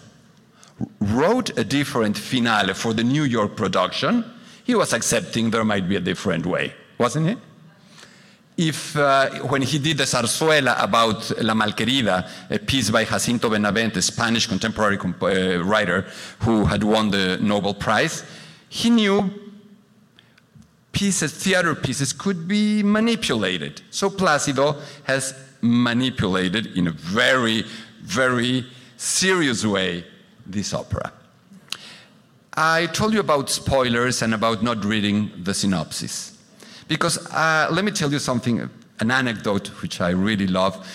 wrote 1.01 1.57
a 1.57 1.65
different 1.65 2.17
finale 2.17 2.73
for 2.73 2.93
the 2.93 3.03
New 3.03 3.25
York 3.25 3.57
production, 3.57 4.23
he 4.63 4.73
was 4.73 4.93
accepting 4.93 5.51
there 5.51 5.65
might 5.65 5.89
be 5.89 5.97
a 5.97 5.99
different 5.99 6.45
way, 6.45 6.73
wasn't 6.97 7.27
he? 7.27 7.35
if 8.55 8.95
uh, 8.95 9.29
when 9.49 9.63
he 9.63 9.79
did 9.79 9.97
the 9.97 10.03
zarzuela 10.03 10.81
about 10.81 11.29
La 11.41 11.55
Malquerida, 11.55 12.29
a 12.51 12.59
piece 12.59 12.91
by 12.91 13.03
Jacinto 13.03 13.49
Benavente, 13.49 13.97
a 13.97 14.01
Spanish 14.01 14.45
contemporary 14.45 14.95
comp- 14.95 15.23
uh, 15.23 15.63
writer 15.63 16.05
who 16.41 16.63
had 16.65 16.83
won 16.83 17.09
the 17.09 17.39
Nobel 17.41 17.73
Prize, 17.73 18.23
he 18.69 18.91
knew 18.91 19.42
pieces, 20.93 21.33
theater 21.33 21.75
pieces, 21.75 22.13
could 22.13 22.47
be 22.47 22.81
manipulated. 22.81 23.81
So 23.91 24.09
Plácido 24.09 24.79
has 25.03 25.35
manipulated 25.61 26.77
in 26.77 26.87
a 26.87 26.91
very, 26.91 27.65
very 28.01 28.65
serious 28.95 29.65
way 29.65 30.05
this 30.45 30.73
opera. 30.73 31.11
I 32.55 32.85
told 32.87 33.13
you 33.13 33.19
about 33.19 33.49
spoilers 33.49 34.21
and 34.21 34.33
about 34.33 34.61
not 34.61 34.85
reading 34.85 35.31
the 35.43 35.53
synopsis. 35.53 36.37
Because 36.87 37.17
uh, 37.31 37.67
let 37.71 37.83
me 37.83 37.91
tell 37.91 38.11
you 38.11 38.19
something, 38.19 38.69
an 38.99 39.11
anecdote 39.11 39.67
which 39.81 39.99
I 39.99 40.11
really 40.11 40.47
love. 40.47 40.87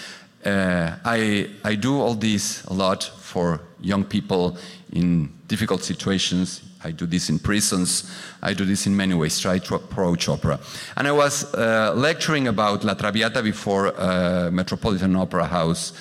Uh, 0.44 0.92
I, 1.04 1.50
I 1.64 1.74
do 1.74 2.00
all 2.00 2.14
this 2.14 2.64
a 2.66 2.72
lot 2.72 3.02
for 3.02 3.60
young 3.80 4.04
people 4.04 4.56
in 4.92 5.32
difficult 5.48 5.82
situations. 5.82 6.62
I 6.84 6.92
do 6.92 7.06
this 7.06 7.28
in 7.28 7.38
prisons. 7.38 8.10
I 8.40 8.54
do 8.54 8.64
this 8.64 8.86
in 8.86 8.96
many 8.96 9.14
ways, 9.14 9.38
try 9.40 9.58
to 9.58 9.74
approach 9.74 10.28
opera. 10.28 10.60
And 10.96 11.08
I 11.08 11.12
was 11.12 11.52
uh, 11.54 11.92
lecturing 11.94 12.46
about 12.48 12.84
La 12.84 12.94
Traviata 12.94 13.42
before 13.42 13.88
uh, 13.98 14.50
Metropolitan 14.52 15.16
Opera 15.16 15.46
House 15.46 15.92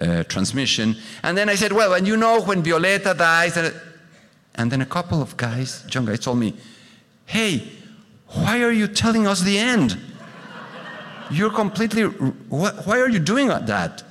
uh, 0.00 0.24
transmission. 0.24 0.96
And 1.22 1.38
then 1.38 1.48
I 1.48 1.54
said, 1.54 1.72
well, 1.72 1.94
and 1.94 2.06
you 2.06 2.16
know 2.16 2.42
when 2.42 2.62
Violeta 2.62 3.16
dies, 3.16 3.56
and, 3.56 3.74
and 4.56 4.72
then 4.72 4.80
a 4.82 4.86
couple 4.86 5.22
of 5.22 5.36
guys, 5.36 5.84
young 5.92 6.04
guys, 6.04 6.20
told 6.20 6.38
me, 6.38 6.54
hey, 7.26 7.68
why 8.26 8.62
are 8.62 8.72
you 8.72 8.88
telling 8.88 9.28
us 9.28 9.40
the 9.42 9.58
end? 9.58 9.96
You're 11.30 11.52
completely, 11.52 12.02
why 12.02 12.98
are 12.98 13.08
you 13.08 13.20
doing 13.20 13.48
that? 13.48 14.02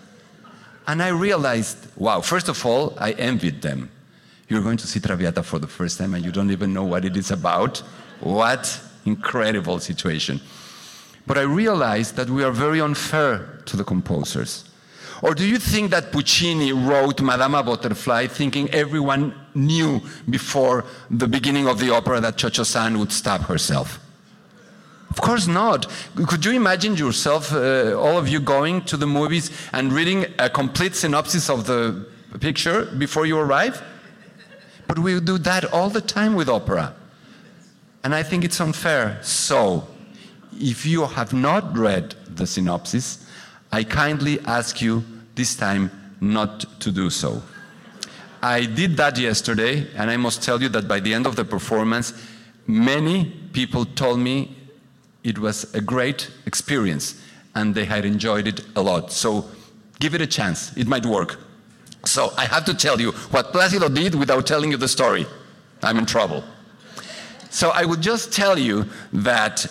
And 0.87 1.01
I 1.01 1.09
realized, 1.09 1.77
wow, 1.97 2.21
first 2.21 2.47
of 2.47 2.65
all, 2.65 2.97
I 2.97 3.11
envied 3.11 3.61
them 3.61 3.89
You're 4.47 4.61
going 4.61 4.77
to 4.77 4.87
see 4.87 4.99
Traviata 4.99 5.43
for 5.43 5.59
the 5.59 5.67
first 5.67 5.97
time 5.97 6.13
and 6.13 6.23
you 6.23 6.31
don't 6.31 6.51
even 6.51 6.73
know 6.73 6.83
what 6.83 7.05
it 7.05 7.15
is 7.17 7.31
about. 7.31 7.77
What 8.19 8.79
incredible 9.05 9.79
situation. 9.79 10.41
But 11.25 11.37
I 11.37 11.41
realized 11.41 12.15
that 12.17 12.29
we 12.29 12.43
are 12.43 12.51
very 12.51 12.81
unfair 12.81 13.61
to 13.65 13.77
the 13.77 13.83
composers. 13.83 14.65
Or 15.21 15.33
do 15.33 15.47
you 15.47 15.57
think 15.57 15.91
that 15.91 16.11
Puccini 16.11 16.73
wrote 16.73 17.21
Madama 17.21 17.63
Butterfly 17.63 18.27
thinking 18.27 18.69
everyone 18.71 19.33
knew 19.55 20.01
before 20.29 20.83
the 21.09 21.27
beginning 21.27 21.67
of 21.67 21.79
the 21.79 21.91
opera 21.91 22.19
that 22.19 22.35
Cho-Cho-San 22.37 22.99
would 22.99 23.11
stab 23.11 23.41
herself? 23.41 23.99
Of 25.09 25.21
course 25.21 25.47
not. 25.47 25.89
Could 26.27 26.43
you 26.43 26.51
imagine 26.51 26.95
yourself, 26.95 27.53
uh, 27.53 27.93
all 27.97 28.17
of 28.17 28.27
you, 28.27 28.39
going 28.39 28.81
to 28.85 28.97
the 28.97 29.07
movies 29.07 29.51
and 29.71 29.93
reading 29.93 30.25
a 30.39 30.49
complete 30.49 30.95
synopsis 30.95 31.49
of 31.49 31.67
the 31.67 32.05
picture 32.39 32.85
before 32.97 33.25
you 33.25 33.37
arrive? 33.37 33.81
But 34.87 34.99
we 34.99 35.19
do 35.19 35.37
that 35.39 35.65
all 35.73 35.89
the 35.89 36.01
time 36.01 36.35
with 36.35 36.49
opera. 36.49 36.95
And 38.03 38.13
I 38.13 38.23
think 38.23 38.43
it's 38.43 38.59
unfair. 38.59 39.19
So, 39.21 39.87
if 40.59 40.85
you 40.85 41.05
have 41.05 41.33
not 41.33 41.75
read 41.77 42.15
the 42.27 42.45
synopsis, 42.45 43.25
I 43.71 43.83
kindly 43.83 44.39
ask 44.41 44.81
you 44.81 45.03
this 45.35 45.55
time 45.55 45.89
not 46.21 46.79
to 46.81 46.91
do 46.91 47.09
so. 47.09 47.41
I 48.41 48.65
did 48.65 48.97
that 48.97 49.17
yesterday, 49.17 49.87
and 49.95 50.11
I 50.11 50.17
must 50.17 50.43
tell 50.43 50.61
you 50.61 50.69
that 50.69 50.87
by 50.87 50.99
the 50.99 51.13
end 51.13 51.25
of 51.25 51.35
the 51.35 51.45
performance, 51.45 52.13
many 52.67 53.31
people 53.53 53.85
told 53.85 54.19
me 54.19 54.55
it 55.23 55.39
was 55.39 55.73
a 55.73 55.81
great 55.81 56.29
experience 56.45 57.21
and 57.55 57.73
they 57.73 57.85
had 57.85 58.03
enjoyed 58.05 58.47
it 58.47 58.65
a 58.75 58.81
lot. 58.81 59.11
So 59.11 59.45
give 59.99 60.15
it 60.15 60.21
a 60.21 60.27
chance, 60.27 60.75
it 60.75 60.87
might 60.87 61.05
work. 61.05 61.39
So 62.05 62.33
I 62.37 62.45
have 62.45 62.65
to 62.65 62.73
tell 62.73 62.99
you 62.99 63.11
what 63.31 63.53
Placido 63.53 63.93
did 63.93 64.15
without 64.15 64.45
telling 64.45 64.71
you 64.71 64.77
the 64.77 64.87
story. 64.87 65.25
I'm 65.81 65.97
in 65.97 66.05
trouble. 66.05 66.43
So 67.49 67.69
I 67.69 67.85
would 67.85 68.01
just 68.01 68.33
tell 68.33 68.57
you 68.57 68.85
that 69.13 69.67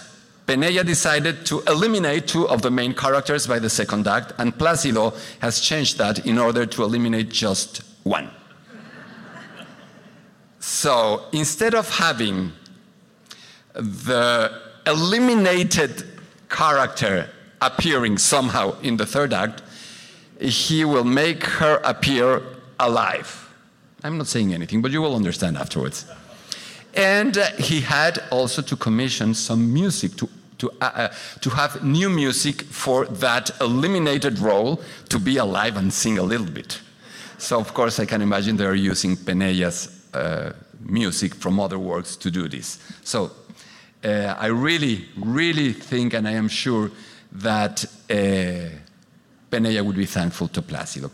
Penella 0.47 0.85
decided 0.85 1.47
to 1.47 1.61
eliminate 1.63 2.27
two 2.27 2.49
of 2.49 2.63
the 2.63 2.71
main 2.71 2.95
characters 2.95 3.47
by 3.47 3.59
the 3.59 3.71
second 3.71 4.07
act, 4.07 4.33
and 4.39 4.57
Placido 4.57 5.15
has 5.41 5.61
changed 5.61 5.99
that 5.99 6.27
in 6.27 6.39
order 6.39 6.67
to 6.67 6.83
eliminate 6.83 7.29
just 7.29 7.83
one. 8.03 8.31
so 10.59 11.25
instead 11.33 11.75
of 11.75 11.89
having 11.89 12.53
the 13.75 14.61
eliminated 14.87 16.05
character 16.49 17.29
appearing 17.61 18.19
somehow 18.19 18.79
in 18.81 18.97
the 18.97 19.07
third 19.07 19.33
act, 19.33 19.63
he 20.43 20.85
will 20.85 21.05
make 21.05 21.45
her 21.45 21.81
appear 21.85 22.43
alive. 22.81 23.49
I'm 24.03 24.19
not 24.19 24.27
saying 24.27 24.53
anything, 24.53 24.83
but 24.83 24.91
you 24.91 25.01
will 25.01 25.15
understand 25.15 25.57
afterwards. 25.57 26.07
And 26.95 27.39
uh, 27.39 27.47
he 27.59 27.81
had 27.81 28.23
also 28.31 28.61
to 28.63 28.77
commission 28.77 29.35
some 29.35 29.73
music 29.73 30.17
to, 30.17 30.29
to, 30.59 30.71
uh, 30.81 30.85
uh, 30.85 31.09
to 31.41 31.51
have 31.51 31.83
new 31.85 32.11
music 32.11 32.63
for 32.63 33.07
that 33.07 33.51
eliminated 33.61 34.39
role 34.39 34.83
to 35.09 35.19
be 35.19 35.37
alive 35.39 35.77
and 35.77 35.93
sing 35.93 36.19
a 36.19 36.23
little 36.23 36.47
bit. 36.47 36.81
So, 37.39 37.59
of 37.59 37.73
course, 37.73 37.99
I 37.99 38.07
can 38.07 38.23
imagine 38.23 38.57
they're 38.57 38.75
using 38.75 39.17
Penella's 39.17 39.89
uh, 40.13 40.53
music 40.81 41.35
from 41.35 41.59
other 41.59 41.79
works 41.79 42.17
to 42.17 42.31
do 42.31 42.49
this. 42.49 42.79
So, 43.05 43.31
uh, 44.05 44.35
I 44.39 44.47
really, 44.47 45.07
really 45.17 45.73
think, 45.73 46.15
and 46.15 46.27
I 46.27 46.33
am 46.33 46.49
sure 46.49 46.91
that 47.33 47.85
uh, 48.11 48.77
Penella 49.53 49.85
would 49.85 49.97
be 49.97 50.07
thankful 50.07 50.49
to 50.49 50.63
Placido. 50.63 51.11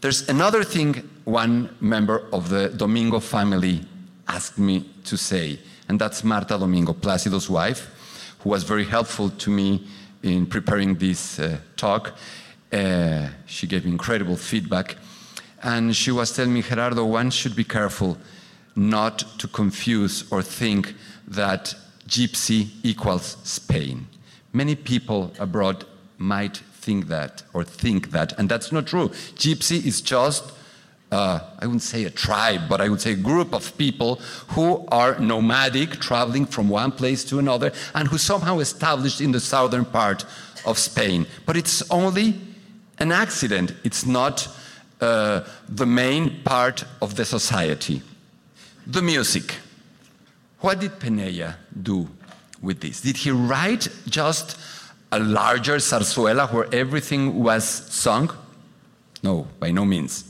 There's 0.00 0.28
another 0.28 0.64
thing 0.64 1.08
one 1.24 1.68
member 1.80 2.26
of 2.32 2.48
the 2.48 2.70
Domingo 2.70 3.20
family 3.20 3.82
asked 4.26 4.58
me 4.58 4.88
to 5.04 5.16
say, 5.18 5.58
and 5.88 6.00
that's 6.00 6.24
Marta 6.24 6.58
Domingo, 6.58 6.94
Placido's 6.94 7.50
wife, 7.50 7.90
who 8.40 8.48
was 8.50 8.64
very 8.64 8.84
helpful 8.84 9.28
to 9.30 9.50
me 9.50 9.86
in 10.22 10.46
preparing 10.46 10.94
this 10.94 11.38
uh, 11.38 11.58
talk. 11.76 12.16
Uh, 12.72 13.28
she 13.46 13.66
gave 13.66 13.84
incredible 13.84 14.36
feedback. 14.36 14.96
And 15.62 15.94
she 15.94 16.10
was 16.10 16.34
telling 16.34 16.54
me, 16.54 16.62
Gerardo, 16.62 17.04
one 17.04 17.30
should 17.30 17.54
be 17.54 17.64
careful 17.64 18.16
not 18.74 19.18
to 19.38 19.46
confuse 19.46 20.24
or 20.32 20.42
think 20.42 20.94
that 21.28 21.74
gypsy 22.08 22.70
equals 22.82 23.36
Spain. 23.44 24.06
Many 24.52 24.74
people 24.74 25.32
abroad 25.38 25.84
might 26.18 26.62
think 26.82 27.08
that 27.08 27.42
or 27.54 27.64
think 27.64 28.10
that, 28.10 28.38
and 28.38 28.48
that's 28.48 28.72
not 28.72 28.86
true. 28.86 29.08
Gypsy 29.36 29.86
is 29.86 30.00
just, 30.00 30.52
uh, 31.12 31.40
I 31.58 31.66
wouldn't 31.66 31.82
say 31.82 32.04
a 32.04 32.10
tribe, 32.10 32.62
but 32.68 32.80
I 32.80 32.88
would 32.88 33.00
say 33.00 33.12
a 33.12 33.16
group 33.16 33.54
of 33.54 33.76
people 33.78 34.16
who 34.48 34.84
are 34.88 35.18
nomadic, 35.18 36.00
traveling 36.00 36.46
from 36.46 36.68
one 36.68 36.92
place 36.92 37.24
to 37.26 37.38
another, 37.38 37.72
and 37.94 38.08
who 38.08 38.18
somehow 38.18 38.58
established 38.58 39.20
in 39.20 39.32
the 39.32 39.40
southern 39.40 39.84
part 39.84 40.24
of 40.66 40.78
Spain. 40.78 41.26
But 41.46 41.56
it's 41.56 41.88
only 41.90 42.34
an 42.98 43.12
accident, 43.12 43.74
it's 43.84 44.04
not 44.06 44.48
uh, 45.00 45.44
the 45.68 45.86
main 45.86 46.42
part 46.44 46.84
of 47.00 47.14
the 47.16 47.24
society. 47.24 48.02
The 48.86 49.02
music. 49.02 49.54
What 50.60 50.80
did 50.80 50.92
Penella 50.92 51.56
do 51.82 52.08
with 52.60 52.80
this? 52.80 53.00
Did 53.00 53.16
he 53.16 53.30
write 53.30 53.88
just 54.06 54.56
a 55.12 55.18
larger 55.18 55.76
zarzuela 55.76 56.50
where 56.52 56.66
everything 56.74 57.42
was 57.42 57.64
sung? 57.64 58.30
No, 59.22 59.46
by 59.60 59.70
no 59.70 59.84
means. 59.84 60.24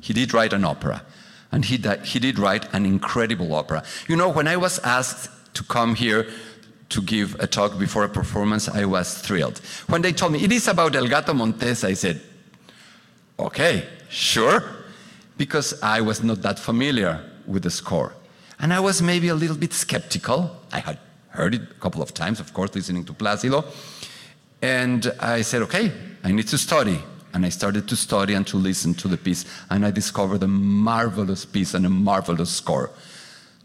He 0.00 0.12
did 0.12 0.32
write 0.32 0.52
an 0.52 0.64
opera, 0.64 1.02
and 1.50 1.64
he, 1.64 1.78
he 2.04 2.18
did 2.18 2.38
write 2.38 2.72
an 2.72 2.86
incredible 2.86 3.52
opera. 3.54 3.82
You 4.06 4.16
know, 4.16 4.28
when 4.28 4.46
I 4.46 4.56
was 4.56 4.78
asked 4.80 5.30
to 5.54 5.64
come 5.64 5.94
here 5.94 6.28
to 6.90 7.02
give 7.02 7.34
a 7.40 7.46
talk 7.46 7.78
before 7.78 8.04
a 8.04 8.08
performance, 8.08 8.68
I 8.68 8.84
was 8.84 9.18
thrilled. 9.18 9.58
When 9.88 10.02
they 10.02 10.12
told 10.12 10.32
me 10.32 10.44
it 10.44 10.52
is 10.52 10.68
about 10.68 10.94
El 10.94 11.08
Gato 11.08 11.34
Montes, 11.34 11.82
I 11.82 11.94
said, 11.94 12.20
okay, 13.38 13.88
sure, 14.08 14.62
because 15.36 15.82
I 15.82 16.00
was 16.02 16.22
not 16.22 16.42
that 16.42 16.58
familiar 16.58 17.24
with 17.46 17.62
the 17.62 17.70
score. 17.70 18.12
And 18.58 18.72
I 18.72 18.80
was 18.80 19.02
maybe 19.02 19.28
a 19.28 19.34
little 19.34 19.56
bit 19.56 19.72
skeptical. 19.72 20.56
I 20.72 20.80
had 20.80 20.98
heard 21.30 21.54
it 21.54 21.62
a 21.62 21.80
couple 21.80 22.02
of 22.02 22.14
times, 22.14 22.40
of 22.40 22.54
course, 22.54 22.74
listening 22.74 23.04
to 23.04 23.12
Placido. 23.12 23.64
And 24.62 25.12
I 25.20 25.42
said, 25.42 25.62
okay, 25.62 25.92
I 26.24 26.32
need 26.32 26.48
to 26.48 26.58
study. 26.58 27.02
And 27.34 27.44
I 27.44 27.50
started 27.50 27.86
to 27.88 27.96
study 27.96 28.34
and 28.34 28.46
to 28.46 28.56
listen 28.56 28.94
to 28.94 29.08
the 29.08 29.16
piece. 29.16 29.44
And 29.68 29.84
I 29.84 29.90
discovered 29.90 30.42
a 30.42 30.48
marvelous 30.48 31.44
piece 31.44 31.74
and 31.74 31.84
a 31.84 31.90
marvelous 31.90 32.50
score. 32.50 32.90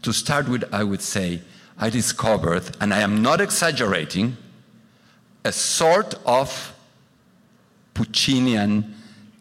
To 0.02 0.12
start 0.12 0.48
with, 0.48 0.64
I 0.72 0.84
would 0.84 1.00
say, 1.00 1.40
I 1.78 1.88
discovered, 1.88 2.76
and 2.80 2.92
I 2.92 3.00
am 3.00 3.22
not 3.22 3.40
exaggerating, 3.40 4.36
a 5.44 5.52
sort 5.52 6.14
of 6.26 6.74
Puccinian 7.94 8.92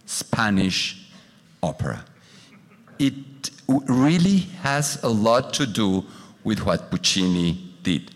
Spanish 0.05 1.09
opera. 1.61 2.05
It 2.99 3.51
really 3.67 4.37
has 4.61 5.01
a 5.03 5.09
lot 5.09 5.53
to 5.55 5.65
do 5.65 6.05
with 6.43 6.65
what 6.65 6.89
Puccini 6.89 7.73
did. 7.83 8.11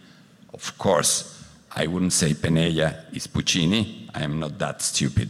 Of 0.54 0.78
course, 0.78 1.35
I 1.76 1.88
wouldn't 1.88 2.14
say 2.14 2.34
Penella 2.34 3.14
is 3.14 3.28
Puccini. 3.28 4.10
I 4.14 4.24
am 4.24 4.40
not 4.40 4.58
that 4.60 4.82
stupid. 4.82 5.30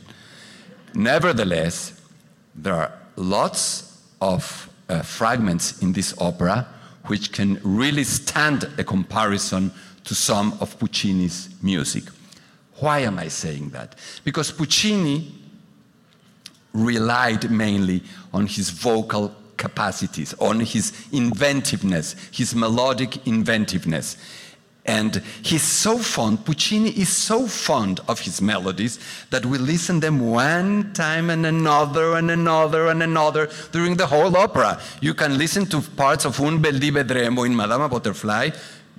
Nevertheless, 0.94 2.00
there 2.54 2.76
are 2.76 2.94
lots 3.16 4.02
of 4.22 4.70
uh, 4.88 5.02
fragments 5.02 5.82
in 5.82 5.94
this 5.94 6.14
opera 6.20 6.68
which 7.08 7.32
can 7.32 7.60
really 7.64 8.04
stand 8.04 8.70
a 8.78 8.84
comparison 8.84 9.72
to 10.04 10.16
some 10.16 10.54
of 10.60 10.78
Puccini's 10.80 11.50
music. 11.62 12.04
Why 12.76 13.00
am 13.00 13.20
I 13.20 13.28
saying 13.28 13.70
that? 13.70 13.96
Because 14.24 14.52
Puccini 14.52 15.32
relied 16.74 17.50
mainly 17.50 18.04
on 18.34 18.48
his 18.48 18.70
vocal 18.70 19.34
capacities, 19.58 20.34
on 20.36 20.60
his 20.60 21.08
inventiveness, 21.12 22.16
his 22.32 22.54
melodic 22.54 23.26
inventiveness. 23.26 24.18
And 24.86 25.24
he's 25.42 25.64
so 25.64 25.98
fond, 25.98 26.46
Puccini 26.46 26.92
is 26.92 27.10
so 27.10 27.48
fond 27.48 28.02
of 28.08 28.20
his 28.20 28.40
melodies 28.40 29.00
that 29.32 29.44
we 29.44 29.58
listen 29.58 30.00
them 30.00 30.20
one 30.20 30.94
time 30.94 31.32
and 31.32 31.44
another 31.46 32.16
and 32.16 32.30
another 32.30 32.88
and 32.88 33.02
another 33.02 33.50
during 33.72 33.96
the 33.96 34.06
whole 34.06 34.38
opera. 34.38 34.80
You 35.02 35.16
can 35.16 35.40
listen 35.40 35.66
to 35.68 35.82
parts 35.82 36.26
of 36.26 36.40
Un 36.40 36.62
bel 36.62 36.78
di 36.78 36.92
vedremo 36.92 37.46
in 37.46 37.56
Madama 37.56 37.90
Butterfly 37.90 38.52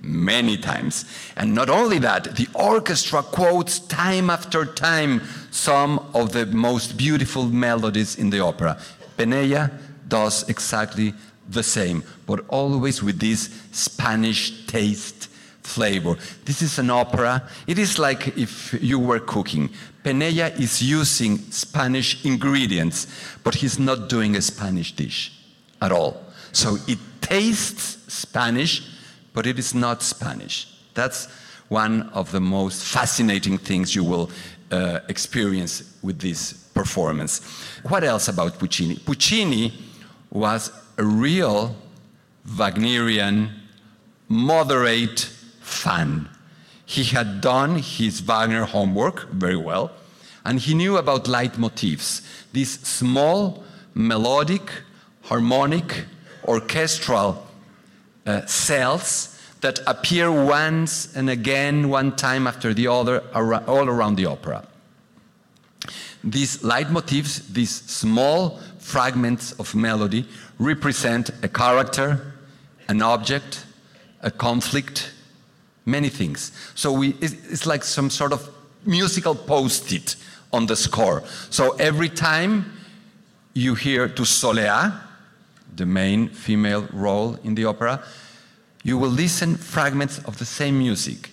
many 0.03 0.57
times. 0.57 1.05
And 1.37 1.55
not 1.55 1.71
only 1.71 1.99
that, 2.01 2.35
the 2.35 2.49
orchestra 2.55 3.23
quotes 3.23 3.79
time 3.79 4.29
after 4.29 4.65
time 4.65 5.23
some 5.53 6.01
of 6.15 6.33
the 6.33 6.47
most 6.47 6.97
beautiful 6.97 7.47
melodies 7.47 8.17
in 8.17 8.31
the 8.31 8.41
opera. 8.41 8.77
Penella 9.17 9.71
does 10.09 10.49
exactly 10.49 11.15
the 11.49 11.63
same, 11.63 12.03
but 12.27 12.45
always 12.49 13.05
with 13.05 13.21
this 13.21 13.51
Spanish 13.71 14.67
taste 14.67 15.29
flavor. 15.67 16.17
This 16.45 16.63
is 16.63 16.79
an 16.79 16.91
opera. 16.91 17.43
It 17.67 17.79
is 17.79 17.99
like 17.99 18.37
if 18.39 18.75
you 18.81 18.99
were 18.99 19.21
cooking. 19.21 19.71
Penella 20.05 20.59
is 20.59 20.81
using 20.81 21.39
Spanish 21.51 22.25
ingredients, 22.25 23.07
but 23.43 23.57
he's 23.57 23.79
not 23.79 24.09
doing 24.09 24.37
a 24.37 24.43
Spanish 24.43 24.93
dish 24.93 25.33
at 25.83 25.93
all. 25.93 26.23
So 26.53 26.79
it 26.87 26.99
tastes 27.21 27.99
Spanish, 28.13 28.83
but 29.35 29.47
it 29.47 29.59
is 29.59 29.75
not 29.75 30.03
Spanish. 30.03 30.69
That's 30.95 31.29
one 31.69 32.09
of 32.15 32.31
the 32.31 32.41
most 32.41 32.85
fascinating 32.85 33.59
things 33.59 33.95
you 33.95 34.05
will 34.05 34.31
uh, 34.71 35.01
experience 35.09 35.99
with 36.03 36.21
this 36.21 36.53
performance. 36.75 37.41
What 37.89 38.05
else 38.05 38.29
about 38.29 38.59
Puccini? 38.59 38.97
Puccini 38.97 39.73
was 40.31 40.71
a 40.99 41.05
real 41.05 41.75
Wagnerian, 42.57 43.51
moderate 44.29 45.31
fan. 45.67 46.29
He 46.85 47.05
had 47.05 47.41
done 47.41 47.77
his 47.77 48.21
Wagner 48.21 48.65
homework 48.65 49.29
very 49.31 49.57
well, 49.57 49.91
and 50.45 50.61
he 50.61 50.75
knew 50.75 50.97
about 50.97 51.25
leitmotifs, 51.25 52.23
these 52.53 52.79
small, 52.81 53.65
melodic, 53.93 54.71
harmonic, 55.23 56.05
orchestral 56.45 57.45
uh, 58.25 58.47
cells 58.47 59.33
that 59.61 59.81
appear 59.87 60.31
once 60.31 61.15
and 61.17 61.29
again, 61.29 61.89
one 61.89 62.15
time 62.15 62.47
after 62.47 62.73
the 62.73 62.87
other, 62.87 63.25
all 63.35 63.89
around 63.89 64.15
the 64.15 64.27
opera. 64.27 64.65
These 66.23 66.59
leitmotifs, 66.59 67.53
these 67.53 67.75
small 67.75 68.61
fragments 68.79 69.53
of 69.59 69.75
melody, 69.75 70.29
represent 70.59 71.31
a 71.43 71.49
character, 71.49 72.35
an 72.89 73.03
object, 73.03 73.65
a 74.23 74.31
conflict, 74.31 75.13
many 75.87 76.09
things. 76.09 76.53
So 76.75 76.93
we, 76.93 77.11
it's 77.21 77.65
like 77.65 77.85
some 77.85 78.11
sort 78.11 78.33
of 78.33 78.49
musical 78.85 79.35
post 79.35 79.93
it 79.93 80.17
on 80.53 80.67
the 80.67 80.77
score. 80.77 81.23
So 81.51 81.73
every 81.77 82.09
time 82.09 82.73
you 83.55 83.75
hear 83.75 84.09
to 84.09 84.23
Soleá, 84.23 85.01
the 85.75 85.87
main 85.87 86.29
female 86.29 86.87
role 86.93 87.39
in 87.45 87.55
the 87.55 87.65
opera, 87.65 88.03
you 88.83 88.99
will 88.99 89.11
listen 89.11 89.57
fragments 89.57 90.19
of 90.25 90.39
the 90.39 90.45
same 90.45 90.79
music. 90.79 91.31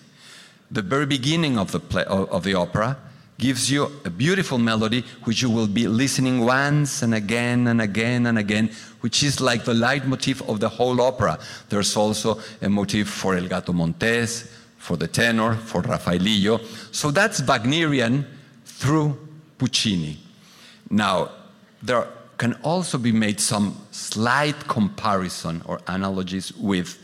The 0.70 0.82
very 0.82 1.06
beginning 1.06 1.58
of 1.58 1.72
the, 1.72 1.80
play, 1.80 2.04
of 2.04 2.44
the 2.44 2.54
opera 2.54 2.96
gives 3.38 3.70
you 3.70 3.90
a 4.04 4.10
beautiful 4.10 4.58
melody 4.58 5.04
which 5.24 5.42
you 5.42 5.50
will 5.50 5.66
be 5.66 5.88
listening 5.88 6.44
once 6.44 7.02
and 7.02 7.14
again 7.14 7.66
and 7.66 7.80
again 7.80 8.26
and 8.26 8.38
again, 8.38 8.70
which 9.00 9.22
is 9.22 9.40
like 9.40 9.64
the 9.64 9.74
leitmotif 9.74 10.40
of 10.48 10.60
the 10.60 10.68
whole 10.68 11.00
opera. 11.00 11.38
There's 11.68 11.96
also 11.96 12.40
a 12.62 12.68
motif 12.68 13.08
for 13.08 13.36
El 13.36 13.48
Gato 13.48 13.72
Montés, 13.72 14.50
for 14.78 14.96
the 14.96 15.08
tenor, 15.08 15.54
for 15.56 15.82
Rafaelillo. 15.82 16.60
So 16.92 17.10
that's 17.10 17.40
Wagnerian 17.40 18.26
through 18.64 19.18
Puccini. 19.58 20.18
Now, 20.90 21.30
there 21.82 22.06
can 22.38 22.54
also 22.62 22.98
be 22.98 23.12
made 23.12 23.40
some 23.40 23.76
slight 23.90 24.68
comparison 24.68 25.62
or 25.64 25.80
analogies 25.86 26.52
with 26.56 26.98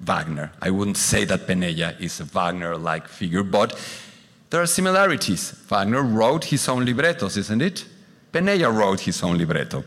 Wagner. 0.00 0.52
I 0.60 0.70
wouldn't 0.70 0.96
say 0.96 1.24
that 1.24 1.46
Penella 1.46 1.98
is 2.00 2.20
a 2.20 2.24
Wagner 2.24 2.76
like 2.76 3.08
figure, 3.08 3.42
but 3.42 3.78
there 4.50 4.62
are 4.62 4.66
similarities. 4.66 5.50
Wagner 5.50 6.02
wrote 6.02 6.44
his 6.44 6.68
own 6.68 6.84
librettos, 6.84 7.36
isn't 7.36 7.62
it? 7.62 7.84
Penella 8.32 8.74
wrote 8.74 9.00
his 9.00 9.22
own 9.22 9.38
libretto. 9.38 9.84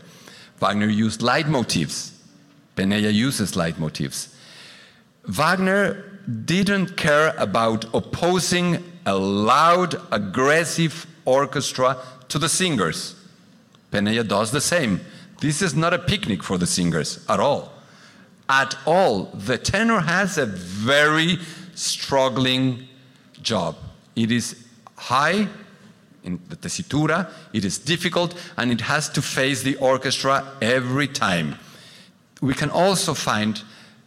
Wagner 0.58 0.88
used 0.88 1.20
leitmotifs. 1.20 2.12
Penella 2.76 3.12
uses 3.12 3.52
leitmotifs. 3.52 4.34
Wagner 5.24 6.20
didn't 6.44 6.96
care 6.96 7.34
about 7.38 7.84
opposing 7.94 8.82
a 9.06 9.14
loud, 9.14 10.00
aggressive 10.12 11.06
orchestra 11.24 11.96
to 12.28 12.38
the 12.38 12.48
singers. 12.48 13.14
Penella 13.90 14.26
does 14.26 14.50
the 14.50 14.60
same. 14.60 15.00
This 15.40 15.62
is 15.62 15.74
not 15.74 15.94
a 15.94 15.98
picnic 15.98 16.42
for 16.42 16.58
the 16.58 16.66
singers 16.66 17.24
at 17.28 17.40
all. 17.40 17.72
At 18.48 18.76
all. 18.86 19.24
The 19.34 19.56
tenor 19.56 20.00
has 20.00 20.36
a 20.36 20.46
very 20.46 21.38
struggling 21.74 22.88
job. 23.42 23.76
It 24.16 24.30
is 24.30 24.64
high 24.96 25.48
in 26.22 26.38
the 26.48 26.56
tessitura, 26.56 27.30
it 27.52 27.64
is 27.64 27.78
difficult, 27.78 28.34
and 28.56 28.70
it 28.70 28.82
has 28.82 29.08
to 29.08 29.22
face 29.22 29.62
the 29.62 29.76
orchestra 29.76 30.44
every 30.60 31.08
time. 31.08 31.56
We 32.42 32.54
can 32.54 32.70
also 32.70 33.14
find 33.14 33.62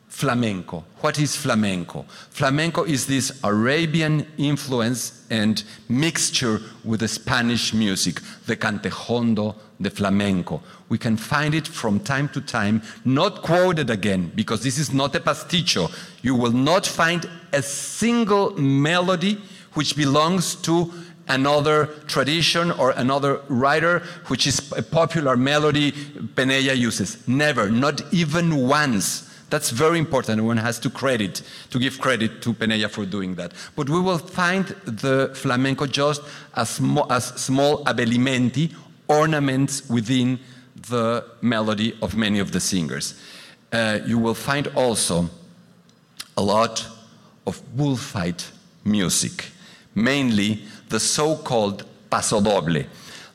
flamenco. 0.08 0.84
What 1.02 1.20
is 1.20 1.36
flamenco? 1.36 2.06
Flamenco 2.30 2.84
is 2.84 3.08
this 3.08 3.40
Arabian 3.44 4.28
influence 4.38 5.26
and 5.32 5.64
mixture 5.90 6.62
with 6.84 7.00
the 7.00 7.08
Spanish 7.08 7.74
music, 7.74 8.20
the 8.46 8.56
cante 8.56 8.92
jondo, 8.92 9.56
the 9.80 9.90
flamenco. 9.90 10.62
We 10.88 11.00
can 11.00 11.18
find 11.18 11.56
it 11.56 11.68
from 11.68 12.00
time 12.00 12.30
to 12.30 12.42
time, 12.42 12.84
not 13.04 13.42
quoted 13.42 13.90
again, 13.90 14.32
because 14.36 14.62
this 14.62 14.78
is 14.78 14.94
not 14.94 15.16
a 15.16 15.20
pasticcio. 15.20 15.92
You 16.22 16.36
will 16.36 16.52
not 16.52 16.86
find 16.86 17.28
a 17.52 17.64
single 17.64 18.52
melody 18.52 19.42
which 19.74 19.96
belongs 19.96 20.56
to 20.56 20.92
another 21.28 21.88
tradition 22.08 22.72
or 22.72 22.92
another 22.92 23.42
writer, 23.48 24.00
which 24.28 24.46
is 24.46 24.72
a 24.74 24.82
popular 24.82 25.38
melody 25.38 25.92
Penella 26.36 26.76
uses. 26.76 27.26
Never, 27.28 27.70
not 27.70 28.02
even 28.14 28.68
once. 28.68 29.30
That's 29.50 29.70
very 29.70 30.00
important. 30.00 30.44
One 30.44 30.58
has 30.58 30.80
to 30.80 30.90
credit, 30.90 31.44
to 31.70 31.80
give 31.80 32.00
credit 32.00 32.42
to 32.42 32.54
Penella 32.54 32.90
for 32.90 33.06
doing 33.06 33.36
that. 33.36 33.54
But 33.76 33.90
we 33.90 34.00
will 34.00 34.18
find 34.18 34.66
the 34.86 35.32
flamenco 35.36 35.86
just 35.86 36.22
as, 36.56 36.70
sm 36.70 36.98
as 37.10 37.26
small 37.40 37.84
abbellimenti, 37.86 38.74
ornaments 39.08 39.88
within 39.90 40.40
the 40.90 41.24
melody 41.42 41.96
of 42.02 42.16
many 42.16 42.40
of 42.40 42.52
the 42.52 42.60
singers. 42.60 43.14
Uh, 43.72 44.00
you 44.06 44.18
will 44.18 44.34
find 44.34 44.68
also 44.76 45.30
a 46.36 46.42
lot 46.42 46.88
of 47.46 47.62
bullfight 47.76 48.52
music, 48.84 49.52
mainly 49.96 50.64
the 50.90 51.00
so-called 51.00 51.86
paso 52.10 52.42
doble. 52.42 52.84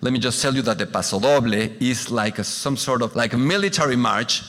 Let 0.00 0.12
me 0.12 0.18
just 0.18 0.40
tell 0.40 0.54
you 0.54 0.62
that 0.62 0.78
the 0.78 0.86
paso 0.86 1.18
doble 1.18 1.54
is 1.54 2.10
like 2.10 2.38
a, 2.38 2.44
some 2.44 2.76
sort 2.76 3.02
of 3.02 3.16
like 3.16 3.32
a 3.32 3.38
military 3.38 3.96
march 3.96 4.42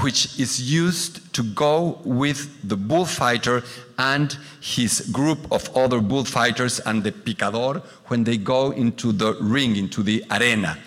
which 0.00 0.38
is 0.38 0.72
used 0.72 1.32
to 1.34 1.42
go 1.42 2.00
with 2.04 2.68
the 2.68 2.76
bullfighter 2.76 3.62
and 3.98 4.36
his 4.60 5.00
group 5.12 5.50
of 5.50 5.68
other 5.76 6.00
bullfighters 6.00 6.78
and 6.80 7.02
the 7.02 7.12
picador 7.12 7.82
when 8.06 8.24
they 8.24 8.36
go 8.36 8.70
into 8.70 9.12
the 9.12 9.36
ring, 9.40 9.76
into 9.76 10.02
the 10.02 10.24
arena. 10.30 10.78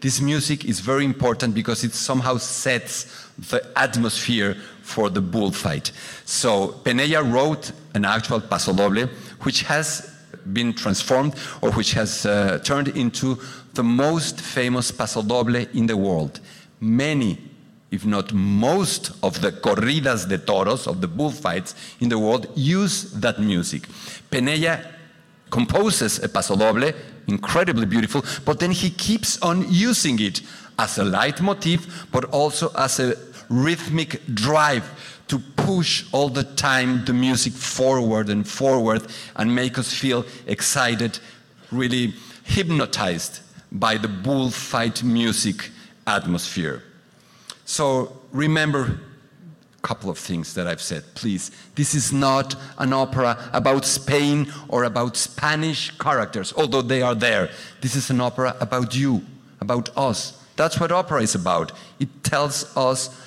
This 0.00 0.20
music 0.20 0.64
is 0.64 0.80
very 0.80 1.04
important 1.04 1.54
because 1.54 1.84
it 1.84 1.92
somehow 1.92 2.38
sets 2.38 3.28
the 3.50 3.66
atmosphere 3.76 4.56
for 4.82 5.10
the 5.10 5.20
bullfight. 5.20 5.92
So 6.24 6.68
Penella 6.84 7.30
wrote 7.30 7.72
an 7.94 8.04
actual 8.04 8.40
pasodoble, 8.40 9.08
which 9.42 9.62
has 9.62 10.09
been 10.52 10.72
transformed 10.72 11.34
or 11.60 11.70
which 11.72 11.92
has 11.92 12.26
uh, 12.26 12.58
turned 12.62 12.88
into 12.88 13.38
the 13.74 13.82
most 13.82 14.40
famous 14.40 14.90
pasodoble 14.90 15.72
in 15.74 15.86
the 15.86 15.96
world. 15.96 16.40
Many 16.80 17.38
if 17.90 18.06
not 18.06 18.32
most 18.32 19.12
of 19.22 19.40
the 19.40 19.50
corridas 19.50 20.28
de 20.28 20.38
toros, 20.38 20.86
of 20.86 21.00
the 21.00 21.08
bullfights 21.08 21.74
in 22.00 22.08
the 22.08 22.18
world, 22.18 22.46
use 22.54 23.10
that 23.12 23.40
music. 23.40 23.82
Penella 24.30 24.86
composes 25.50 26.22
a 26.22 26.28
pasodoble, 26.28 26.94
incredibly 27.26 27.86
beautiful, 27.86 28.24
but 28.44 28.60
then 28.60 28.70
he 28.70 28.90
keeps 28.90 29.40
on 29.42 29.66
using 29.68 30.20
it 30.20 30.40
as 30.78 30.98
a 30.98 31.04
leitmotif, 31.04 32.06
but 32.12 32.24
also 32.26 32.70
as 32.76 33.00
a 33.00 33.16
rhythmic 33.48 34.22
drive 34.34 34.88
to 35.26 35.38
push 35.64 36.04
all 36.12 36.28
the 36.28 36.44
time 36.44 37.04
the 37.04 37.12
music 37.12 37.52
forward 37.52 38.28
and 38.28 38.46
forward 38.46 39.02
and 39.36 39.54
make 39.54 39.78
us 39.78 39.92
feel 39.92 40.24
excited, 40.46 41.18
really 41.70 42.14
hypnotized 42.44 43.40
by 43.72 43.96
the 43.96 44.08
bullfight 44.08 45.02
music 45.02 45.70
atmosphere. 46.06 46.82
So 47.64 48.16
remember 48.32 49.00
a 49.78 49.86
couple 49.86 50.10
of 50.10 50.18
things 50.18 50.54
that 50.54 50.66
I've 50.66 50.82
said, 50.82 51.04
please. 51.14 51.50
This 51.74 51.94
is 51.94 52.12
not 52.12 52.54
an 52.78 52.92
opera 52.92 53.38
about 53.52 53.84
Spain 53.84 54.52
or 54.68 54.84
about 54.84 55.16
Spanish 55.16 55.96
characters, 55.98 56.52
although 56.56 56.82
they 56.82 57.02
are 57.02 57.14
there. 57.14 57.50
This 57.80 57.96
is 57.96 58.10
an 58.10 58.20
opera 58.20 58.56
about 58.60 58.94
you, 58.94 59.24
about 59.60 59.96
us. 59.96 60.42
That's 60.56 60.78
what 60.78 60.92
opera 60.92 61.22
is 61.22 61.34
about. 61.34 61.72
It 61.98 62.08
tells 62.22 62.76
us 62.76 63.18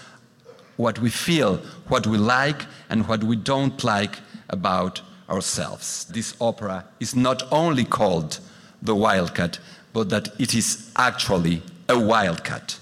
what 0.78 1.00
we 1.00 1.10
feel, 1.10 1.58
what 1.88 2.08
we 2.08 2.18
like, 2.18 2.66
and 2.90 3.08
what 3.08 3.24
we 3.24 3.36
don't 3.36 3.84
like 3.84 4.20
about 4.50 5.02
ourselves. 5.30 6.06
This 6.06 6.36
opera 6.40 6.86
is 7.00 7.16
not 7.16 7.44
only 7.52 7.86
called 7.86 8.40
The 8.82 8.96
Wildcat, 8.96 9.60
but 9.94 10.10
that 10.10 10.30
it 10.40 10.54
is 10.54 10.92
actually 10.96 11.62
a 11.88 11.98
wildcat. 12.00 12.80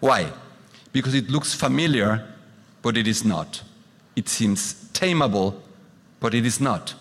Why? 0.00 0.30
because 0.94 1.12
it 1.12 1.28
looks 1.28 1.52
familiar, 1.52 2.24
but 2.80 2.96
it 2.96 3.06
is 3.06 3.24
not. 3.24 3.62
It 4.14 4.28
seems 4.28 4.88
tameable, 4.94 5.60
but 6.20 6.34
it 6.34 6.46
is 6.46 6.60
not. 6.60 6.94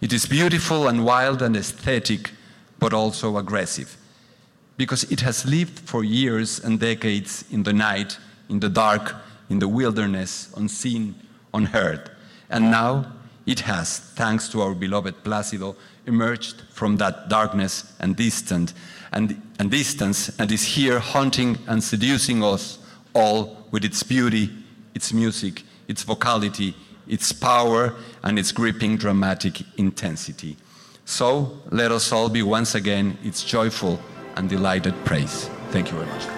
It 0.00 0.12
is 0.12 0.26
beautiful 0.26 0.88
and 0.88 1.04
wild 1.04 1.40
and 1.40 1.56
aesthetic, 1.56 2.32
but 2.80 2.92
also 2.92 3.38
aggressive, 3.38 3.96
because 4.76 5.04
it 5.04 5.20
has 5.20 5.46
lived 5.46 5.78
for 5.78 6.02
years 6.02 6.58
and 6.58 6.80
decades 6.80 7.44
in 7.50 7.62
the 7.62 7.72
night, 7.72 8.18
in 8.48 8.58
the 8.58 8.68
dark, 8.68 9.14
in 9.50 9.58
the 9.58 9.68
wilderness, 9.68 10.52
unseen, 10.56 11.14
unheard. 11.54 12.10
And 12.50 12.70
now 12.70 13.12
it 13.46 13.60
has, 13.60 13.98
thanks 13.98 14.48
to 14.50 14.60
our 14.60 14.74
beloved 14.74 15.24
Placido, 15.24 15.76
emerged 16.06 16.62
from 16.70 16.96
that 16.96 17.28
darkness 17.28 17.92
and 18.00 18.16
distant 18.16 18.74
and, 19.12 19.40
and 19.58 19.70
distance 19.70 20.30
and 20.38 20.50
is 20.52 20.64
here 20.64 20.98
haunting 20.98 21.58
and 21.66 21.82
seducing 21.82 22.42
us 22.42 22.78
all 23.14 23.66
with 23.70 23.84
its 23.84 24.02
beauty, 24.02 24.50
its 24.94 25.12
music, 25.12 25.62
its 25.86 26.02
vocality, 26.02 26.74
its 27.06 27.32
power, 27.32 27.94
and 28.22 28.38
its 28.38 28.52
gripping 28.52 28.96
dramatic 28.96 29.62
intensity. 29.78 30.56
So 31.04 31.58
let 31.70 31.90
us 31.90 32.12
all 32.12 32.28
be 32.28 32.42
once 32.42 32.74
again 32.74 33.16
its 33.24 33.42
joyful 33.42 33.98
and 34.36 34.48
delighted 34.48 34.94
praise. 35.04 35.48
Thank 35.70 35.90
you 35.90 35.96
very 35.98 36.10
much. 36.10 36.37